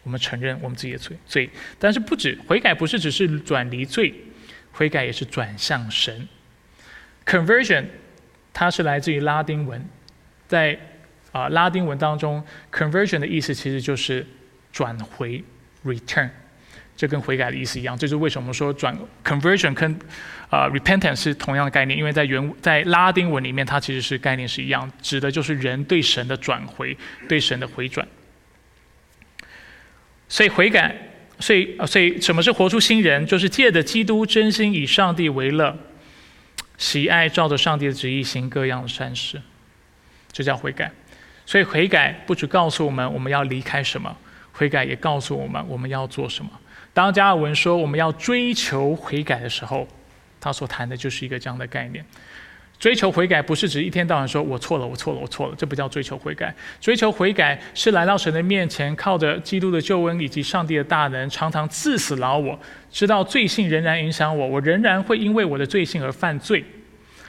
[0.03, 4.13] 我们承认我们自己的罪，罪，但是不止悔改，不是只是转离罪，
[4.71, 6.27] 悔改也是转向神。
[7.25, 7.85] Conversion，
[8.53, 9.83] 它是来自于拉丁文，
[10.47, 10.77] 在
[11.35, 14.25] 啊拉丁文当中，conversion 的意思其实就是
[14.71, 15.43] 转回
[15.83, 16.29] （return），
[16.95, 17.97] 这跟悔改的意思一样。
[17.97, 19.93] 这是为什么说转 conversion 跟
[20.49, 28.07] 啊 repentance 是同样的概念，因为在原在拉丁文里面，它其实是概念是一样，指的就是人对神的转回，对神的回转。
[30.29, 30.95] 所以悔改，
[31.39, 33.27] 所以所以什么是活出新人？
[33.27, 35.77] 就是借着基督真心以上帝为乐。
[36.77, 39.41] 喜爱照着上帝的旨意行各样的善事，
[40.31, 40.91] 这叫悔改。
[41.45, 44.15] 所以悔改不只告诉我们我们要离开什么，
[44.51, 46.51] 悔改也告诉我们我们要做什么。
[46.93, 49.87] 当加尔文说我们要追求悔改的时候，
[50.39, 52.03] 他所谈的就是一个这样的概念。
[52.77, 56.53] 追求悔改不是指一天到晚说我错了，我错了，我错了，这不叫追求悔改。
[56.81, 62.59] 追求悔改是来到神的面前，靠着基督的救恩以及上帝的大能，常常致死老我。
[62.91, 66.63] 知道罪性仍然影响我，我仍然会因为我的罪性而犯罪，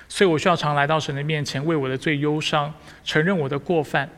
[0.08, 2.72] 所以我需要常来到神的面前，为我的罪忧伤，
[3.04, 4.08] 承认我的过犯，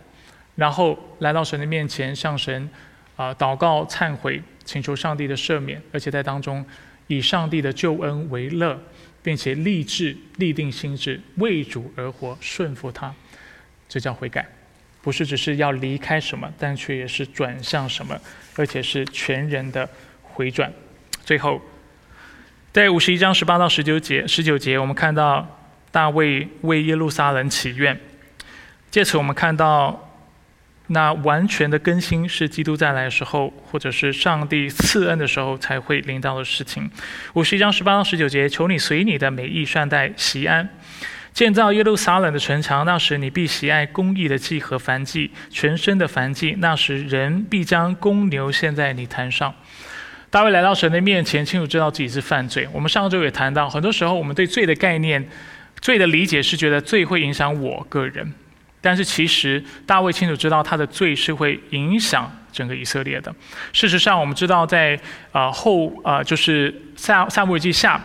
[0.54, 2.68] 然后来到神的面前，向神
[3.16, 6.64] 啊祷告、忏悔，请求上帝的赦免，而且在当中
[7.06, 8.78] 以上帝的救恩为乐，
[9.22, 13.14] 并且立志、立定心志为主而活，顺服他，
[13.88, 14.46] 这叫悔改，
[15.00, 18.18] 不是只是要离开什么，但却也是转向什么，
[18.56, 19.88] 而且是全人的
[20.22, 20.70] 回转。
[21.24, 21.60] 最后，
[22.72, 25.57] 在五十一章十八到十九节，十九节我们看到
[25.90, 27.98] 大卫为耶路撒冷祈愿，
[28.90, 30.10] 借此我们看到
[30.88, 36.90] 那完全的更新是基督再来的时候，或者是上帝赐恩的时候才会临到的事情。
[37.34, 40.68] 五十一章十八到十九节，求你随你的美意善待西安，
[41.34, 42.86] 建造耶路撒冷的城墙。
[42.86, 46.56] 那时你必喜爱公义的祭和燔祭，全身的燔祭。
[46.58, 49.54] 那时人必将公牛献在你坛上。
[50.30, 52.68] 大卫来到神的面前，清楚知道自己是犯罪。
[52.72, 55.26] 我们上周也谈到，很多时候我们对罪的概念、
[55.80, 58.32] 罪的理解是觉得罪会影响我个人，
[58.80, 63.34] 但是其实大卫清楚知道他的罪是会影响整个以色列的。
[63.72, 64.98] 事实上，我们知道在
[65.32, 68.00] 啊后啊就是撒撒母耳记下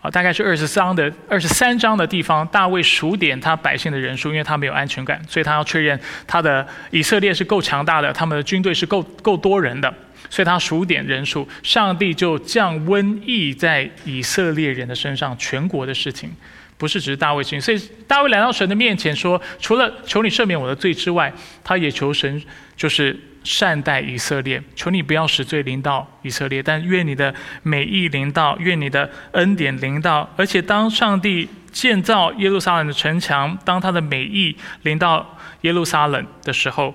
[0.00, 9.92] 啊大概是二十三的二十三章的地方，大卫数点他百姓的人数，因为他没有安全感，所以他要确认他的以色列是够强大的，他们的军队是够够多人的。
[10.30, 16.30] 所以他数点人数，上帝就降瘟疫在以色列人的身上，全国的事情，
[16.76, 17.60] 不是只是大卫事情。
[17.60, 22.42] 所以大卫来到神的面前说：“除了求你赦免我的罪之外，他也求神
[22.76, 30.28] 就是善待以色列，求你不要使罪临到以色列，但愿你的美意临到，愿你的恩典临到。
[30.36, 36.94] 而且当上帝建造耶路撒冷的城墙，当他的美意临到耶路撒冷的时候。”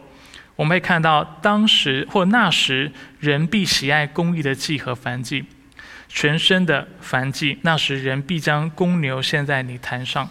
[0.59, 2.91] 我们会看到，当时或那时，
[3.21, 5.45] 人必喜爱公义的祭和燔祭，
[6.09, 7.57] 全身的燔祭。
[7.61, 10.29] 那时人必将公牛献在泥坛上。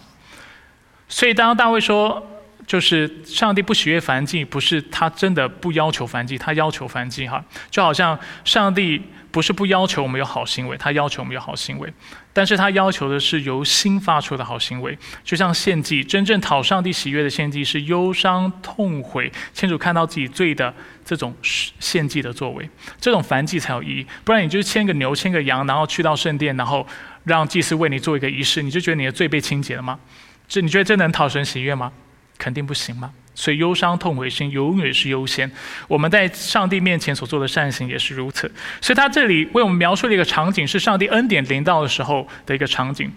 [1.07, 9.01] 所以，当大卫说，就是上帝不喜悦燔祭，不是他真的不要求燔祭，他要求燔祭哈，就好像上帝。
[9.31, 11.93] 不是不要求我们有好行为，他要求我们有好行为，
[12.33, 14.97] 但是他要求的是由心发出的好行为。
[15.23, 20.73] 就像献祭，真正讨上帝喜悦的献祭是忧伤痛悔，清楚看到自己罪的
[21.05, 22.67] 这种献祭的作为，
[22.99, 24.07] 这种燔祭才有意义。
[24.23, 26.83] 不然你就是牵个牛、牵个羊，然后去到圣殿，然后
[27.25, 29.99] 让祭司为你做一个仪式，你就觉得你的罪被清洁了吗？
[30.47, 31.91] 这你觉得这能讨神喜悦吗？
[32.39, 33.11] 肯定不行吗？
[33.35, 35.49] 所以忧伤痛悔心永远是优先。
[35.87, 38.51] 我们在上帝面前所做的善行也是如此。
[38.81, 43.11] 所以他这里为我们描述了一个场景，是上帝恩典临到的时候的一个场景。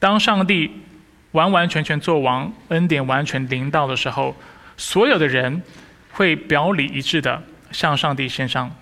[0.00, 0.70] 当上帝
[1.32, 4.34] 完完全全做王，恩典完全临到的时候，
[4.76, 5.62] 所有的人
[6.12, 8.74] 会表里一致的向上帝献上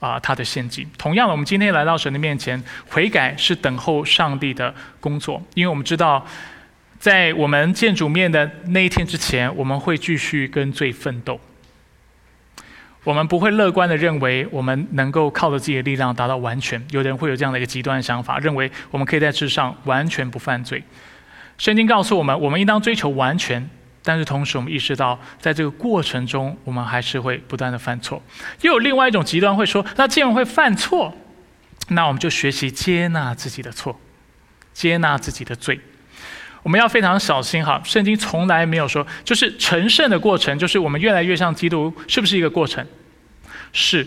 [0.00, 0.86] 啊他的献祭。
[0.96, 6.26] 同样的，我们今天来到神的面前，悔改是等候上帝的工作，因为我们知道。
[7.04, 11.38] 在我们见主面的那一天之前，我们会继续跟罪奋斗。
[13.02, 16.82] 我们不会乐观的认为我们能够靠着自己的力量达到完全。
[16.92, 20.82] 有的人会有这样的一个极端想法，认为我们可以在世上完全不犯罪。
[21.58, 23.68] 圣经告诉我们，我们应当追求完全，
[24.02, 28.22] 但是同时我们意识到，在这个过程中，我们还是会不断的犯错。
[28.62, 31.14] 又有另外一种极端会说，那既然会犯错，
[31.88, 34.00] 那我们就学习接纳自己的错，
[34.72, 35.78] 接纳自己的罪。
[36.64, 42.84] 我们要非常小心哈，圣经从来没有说，就是成圣的过程，就是我们越来越像基督，是不是一个过程？
[43.72, 44.06] 是，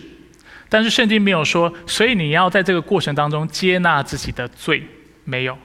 [0.68, 4.82] 但是圣经没有说，所以你要在这个过程当中接纳自己的罪，
[5.22, 5.56] 没有，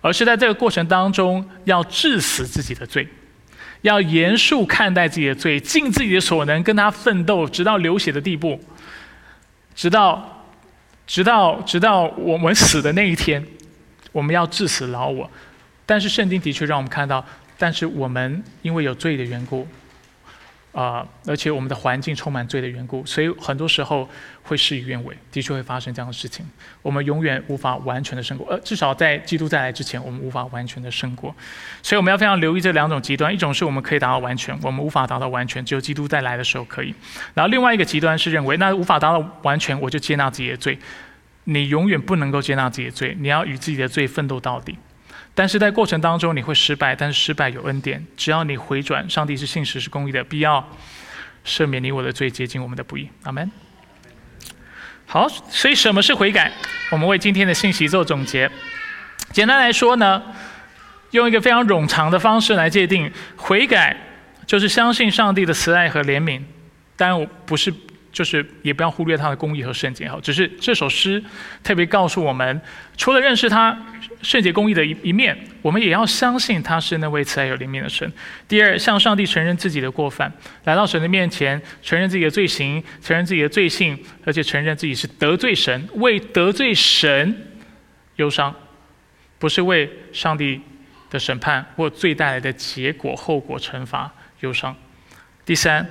[0.00, 3.08] 而是在这个过程当中要致死自己的罪，
[3.82, 8.60] 要严肃看待自己的罪，尽自己的所能跟他奋斗，直到流血的地步，
[9.74, 10.46] 直到，
[11.08, 13.44] 直到，直到我们死的那一天，
[14.12, 15.28] 我们要致死老我。
[15.86, 17.24] 但是圣经的确让我们看到，
[17.56, 19.66] 但是我们因为有罪的缘故，
[20.72, 24.06] 啊，而且我们的环境充满罪的缘故，所以很多时候
[24.42, 26.44] 会事与愿违，的确会发生这样的事情。
[26.82, 31.34] 我们永远无法完全的胜过，呃，至少在基督再来之前，我们无法完全的胜过。
[31.82, 36.92] 所以我们要非常留意这两种极端：一种是我们可以达到完全，我们无法达到完全，只有基督再来的时候可以；
[37.32, 40.78] 然后另外一个极端是认为，那无法达到完全，我就接纳自己的罪。
[41.44, 44.76] 你永远不能够接纳自己的罪，你要与自己的罪奋斗到底。
[45.36, 50.66] 但是在过程当中你会失败，但是失败有恩典，只要你回转，上帝是信实是公义的，必要
[51.44, 53.10] 赦免你我的罪，洁净我们的不义。
[53.24, 53.50] 阿门。
[55.04, 56.50] 好，所以什么是悔改？
[56.90, 58.50] 我们为今天的信息做总结。
[59.30, 60.22] 简单来说呢，
[61.10, 63.94] 用一个非常冗长的方式来界定，悔改
[64.46, 66.40] 就是相信上帝的慈爱和怜悯，
[66.96, 67.70] 当然我不是。
[68.12, 71.22] 就是也不要忽略他的公义和圣洁哈，只是这首诗
[71.62, 72.58] 特别告诉我们，
[72.96, 73.78] 除了认识他
[74.22, 78.10] 圣洁公义的一一面，我们也要相信他是那位慈爱有怜悯的神。
[78.48, 80.32] 第二，向上帝承认自己的过犯，
[80.64, 87.46] 来到神的面前，承认自己的罪行，承认自己的罪性，而且承认自己是得罪神，为得罪神
[88.16, 88.54] 忧伤，
[89.38, 90.60] 不是为上帝
[91.10, 94.74] 的审判或罪带来的结果、后果、惩罚忧伤。
[95.44, 95.86] 第三。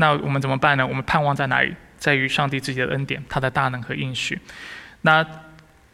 [0.00, 0.86] 那我们怎么办呢？
[0.86, 1.74] 我们盼望在哪里？
[1.96, 4.38] 在于上帝自己的恩典，他的大能和应许。
[5.00, 5.26] 那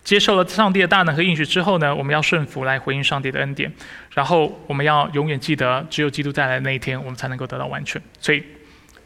[0.05, 1.93] 接受了上帝的大能和应许之后呢？
[1.93, 3.73] 我们要顺服来回应上帝的恩典。
[4.13, 8.01] 然后我们要永远记得，只有基督再来那一天，我们才能够得到完全。
[8.21, 8.43] 所以，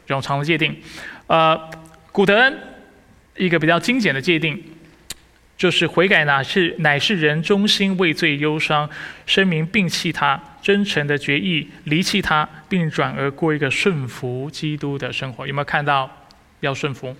[0.07, 0.75] 冗长的界定。
[1.27, 1.59] 呃，
[2.11, 2.59] 古德恩
[3.37, 4.61] 一个比较精简的界定。
[5.57, 8.89] 就是悔改呢是乃是人忠心畏罪忧伤，
[9.25, 15.45] 声明摒弃他真诚的决意，离弃他，并转而过一个顺服基督的生活。
[15.45, 16.09] 有没有看到
[16.61, 17.13] 要顺服？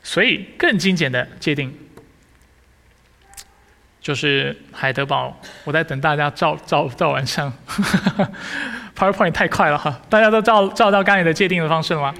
[0.00, 1.74] 所以更精简的界定，
[4.00, 5.38] 就是海德堡。
[5.64, 7.52] 我在等大家照照照完相，
[8.96, 10.00] PowerPoint 太快了哈！
[10.08, 12.14] 大家都照照到刚才的界定的方式了吗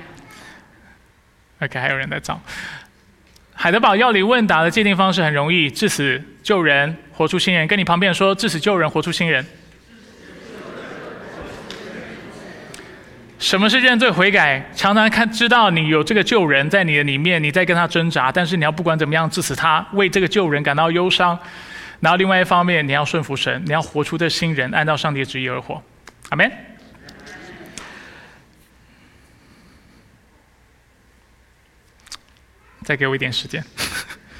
[1.60, 2.40] ？OK，还有人在照。
[3.54, 7.66] 海德堡药理问答的界定方式很容易：致死救人，活出新人。
[7.66, 9.44] 跟你旁边说，致死救人，活出新人。
[13.40, 14.64] 什么是认罪悔改？
[14.74, 21.36] 常常看知道你有这个救人在你的里面，你在跟他挣扎，但是你要不管怎么样致死他，为这个救人感到忧伤。
[22.00, 25.82] 然后另外一方面，你要顺服神，你要活出这新人，按照上帝的旨意而活。
[26.30, 26.50] 阿门。
[32.84, 33.62] 再给我一点时间，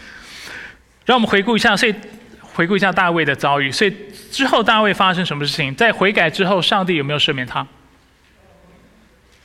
[1.05, 1.77] 让我们回顾一下。
[1.77, 1.95] 所以，
[2.41, 3.71] 回顾一下大卫的遭遇。
[3.71, 3.95] 所以
[4.31, 5.75] 之后大卫发生什么事情？
[5.75, 7.67] 在悔改之后，上帝有没有赦免他？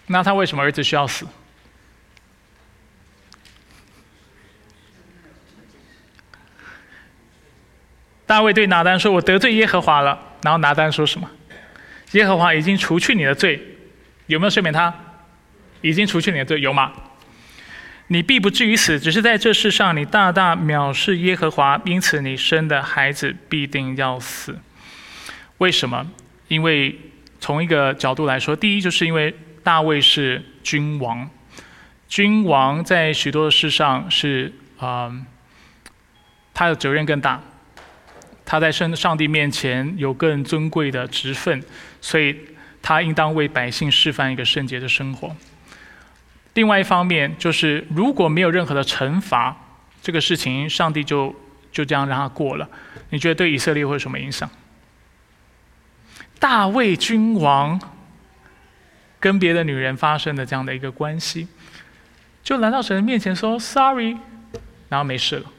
[0.08, 1.26] 那他为什么儿子需要死？
[8.26, 11.30] 大卫对拿单说：“我得罪耶和华了。”然后拿单说什么？
[12.12, 13.60] 耶和华已经除去你的罪，
[14.28, 14.94] 有没有赦免他？
[15.82, 16.92] 已经除去你的罪，有吗？
[18.08, 24.60] 你必不至于死，只是在这世上你大大藐视耶和华，因此你生的孩子必定要死。
[25.58, 26.06] 为什么？
[26.48, 27.00] 因为
[27.40, 31.30] 从一个角度来说，第一就是因为大卫是君王，
[32.08, 35.12] 君王在许多事上是啊，
[36.54, 37.42] 他的责任更大，
[38.46, 41.64] 他在圣上帝面前有更尊贵的职分，
[42.02, 42.38] 所以
[42.82, 45.36] 他应当为百姓示范一个圣洁的生活。
[46.54, 49.56] 另外一方面，就是如果没有任何的惩罚，
[50.02, 51.34] 这个事情上帝就
[51.72, 52.70] 就这样让他过了。
[53.10, 54.50] 你觉得对以色列会有什么影响？
[56.40, 57.80] 大卫君王
[59.20, 61.48] 跟别的女人发生的这样的一个关系，
[62.44, 64.18] 就来到神的面前说 “sorry”，
[64.90, 65.50] 然后没事了。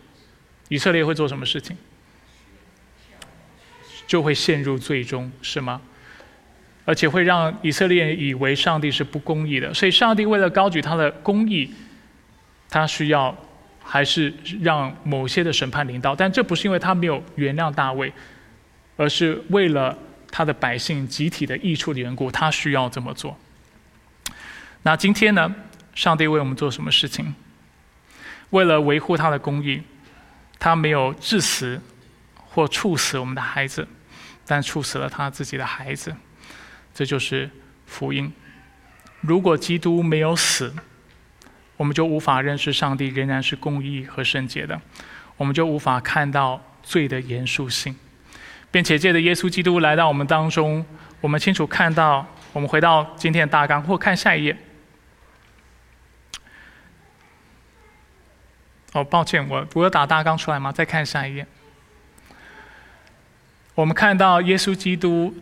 [0.69, 1.77] 以色列会做什么事情？
[4.07, 5.81] 就会陷入最终，是吗？
[6.85, 9.73] 而且会让以色列以为上帝是不公义的。
[9.73, 11.73] 所以，上帝为了高举他的公义，
[12.69, 13.35] 他需要
[13.83, 16.15] 还是让某些的审判领导。
[16.15, 18.13] 但这不是因为他没有原谅大卫，
[18.97, 19.97] 而是为了
[20.31, 23.39] 他的百姓集体的益处的缘故，他需要这么做。
[24.83, 25.55] 那今天呢？
[25.95, 27.35] 上帝为我们做什么事情？
[28.51, 29.81] 为了维护他的公义，
[30.59, 31.81] 他没有致死
[32.55, 33.89] 或处死我们的孩子，
[34.47, 36.15] 但处死了他自己的孩子。
[36.95, 37.51] 这就是
[37.87, 38.33] 福音。
[39.21, 40.73] 如果基督没有死，
[41.77, 44.81] 我们就无法认识上帝仍然是公义和圣洁的，
[45.37, 47.97] 我们就无法看到罪的严肃性，
[48.71, 50.87] 并且借着耶稣基督来到我们当中，
[51.21, 52.27] 我们清楚看到。
[52.55, 54.57] 我们回到今天的大纲，或看下一页。
[58.93, 60.71] 哦，抱歉，我我有打大纲出来吗？
[60.71, 61.45] 再看下一页。
[63.75, 65.35] 我们看到耶稣基督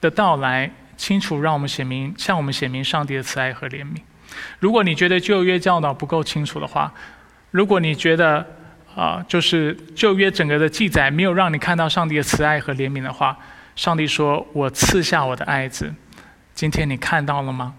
[0.00, 3.96] 的到来，清楚让我们显明，向我们显明上帝的慈爱和怜悯。
[4.60, 6.92] 如果你觉得旧约教导不够清楚的话，
[7.50, 8.46] 如果你觉得
[8.94, 13.36] 啊，就是旧约整个的记载没有让你看到上帝的慈爱和怜悯的话，
[13.74, 15.92] 上帝说：“我赐下我的爱子。”
[16.54, 17.74] 今天你看到了吗？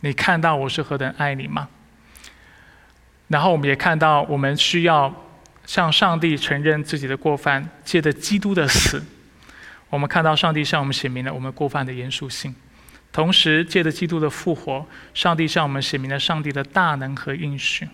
[0.00, 1.68] 你看到我是何等爱你吗？
[3.28, 5.12] 然后我们也看到，我们需要
[5.64, 9.02] 向上帝承认自己的过犯，借着基督的死，
[9.90, 12.52] 我们看到上帝向我们显明了我们过犯的严肃性；
[13.12, 17.88] 同时，借着基督的复活，上帝向我们显明了上帝的大能和应许。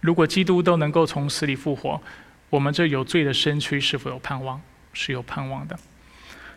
[0.00, 2.00] 如果基督都能够从死里复活，
[2.50, 4.60] 我们这有罪的身躯是否有盼望？
[4.92, 5.78] 是有盼望的。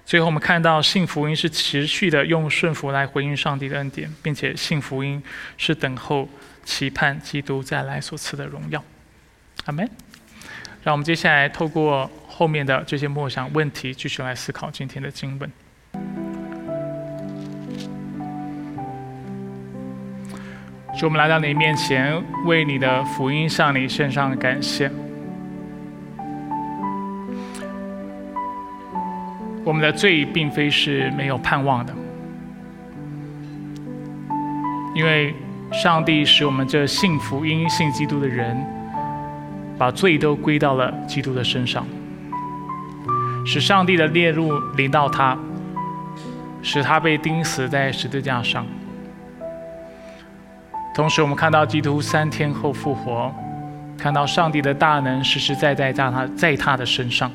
[0.06, 5.24] 最后，我们看到信福音是持续的用顺服来回应上帝的恩典，并且信福音
[5.58, 6.30] 是等候。
[6.66, 8.84] 期盼基督再来所赐的荣耀，
[9.66, 9.88] 阿门。
[10.84, 15.50] 让我们接下来透过后面的这些默想问题，继续来思考今天的经文。
[21.00, 24.92] 主，我们来到你面前，为你的福音向你献上感谢。
[29.64, 31.94] 我们的罪并非是没有盼望的，
[34.94, 35.34] 因为。
[35.74, 38.56] 上帝使我们这信福音、信基督的人，
[39.78, 41.86] 把罪都归到了基督的身上，
[43.46, 45.38] 使上帝的烈怒临到他，
[46.64, 48.66] 使他被钉死在十字架上。
[50.96, 53.32] 同时，我们看到基督三天后复活，
[53.98, 57.32] 看到上帝的大能实实在在在他在他的身上，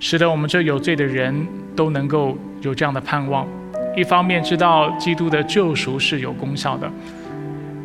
[0.00, 1.46] 使得我们这有罪的人
[1.76, 3.46] 都能够有这样的盼望。
[3.94, 6.90] 一方面知道基督的救赎是有功效的，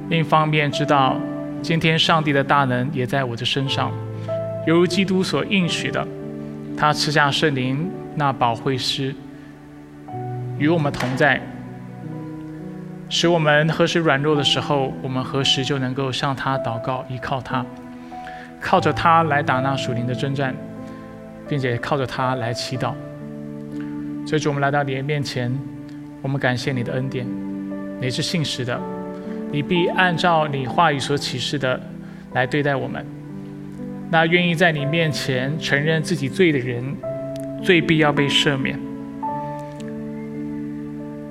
[0.09, 1.17] 另一方面知道
[1.61, 3.91] 今天上帝的大能也在我的身上，
[4.65, 6.05] 犹如基督所应许的，
[6.78, 9.13] 他赐下圣灵那宝惠师
[10.57, 11.41] 与我们同在，
[13.09, 17.65] 使我们何时软弱的时候，我们何时就能够向他祷告，依靠他，
[18.59, 20.55] 靠着他来打那属灵的征战，
[21.47, 22.93] 并且靠着他来祈祷。
[24.26, 25.51] 所以，主，我们来到你的面前。
[26.24, 27.26] 我们感谢你的恩典，
[27.99, 28.80] 你是信实的，
[29.51, 31.82] 你必按照你话语所启示的
[32.34, 33.03] 来对待我们。
[34.12, 36.84] 那愿意在你面前承认自己罪的人，
[37.64, 38.78] 最必要被赦免。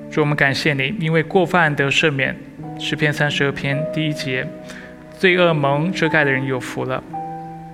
[0.09, 2.35] 主，我们感谢你，因为过犯得赦免。
[2.79, 4.47] 诗篇三十二篇第一节：
[5.19, 7.03] 罪恶蒙遮盖的人有福了。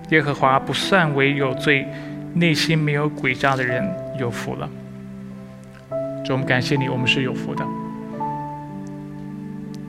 [0.09, 1.87] 耶和华不算为有罪，
[2.33, 3.81] 内心没有诡诈的人
[4.19, 4.69] 有福了。
[6.25, 7.65] 主，我们感谢你，我们是有福的，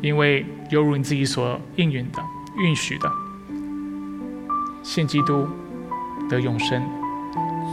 [0.01, 2.23] 因为犹如你自己所应允的、
[2.63, 3.11] 允许的，
[4.89, 5.47] 信基督
[6.31, 6.83] 得永生，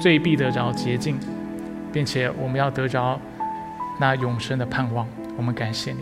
[0.02, 1.18] 最必得着洁净，
[1.94, 3.18] 并且我们要得着
[3.98, 5.08] 那永生的盼望。
[5.38, 6.00] 我们感谢你。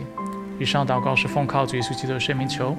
[0.58, 2.76] 以上祷告是奉靠主耶稣基督的圣名求。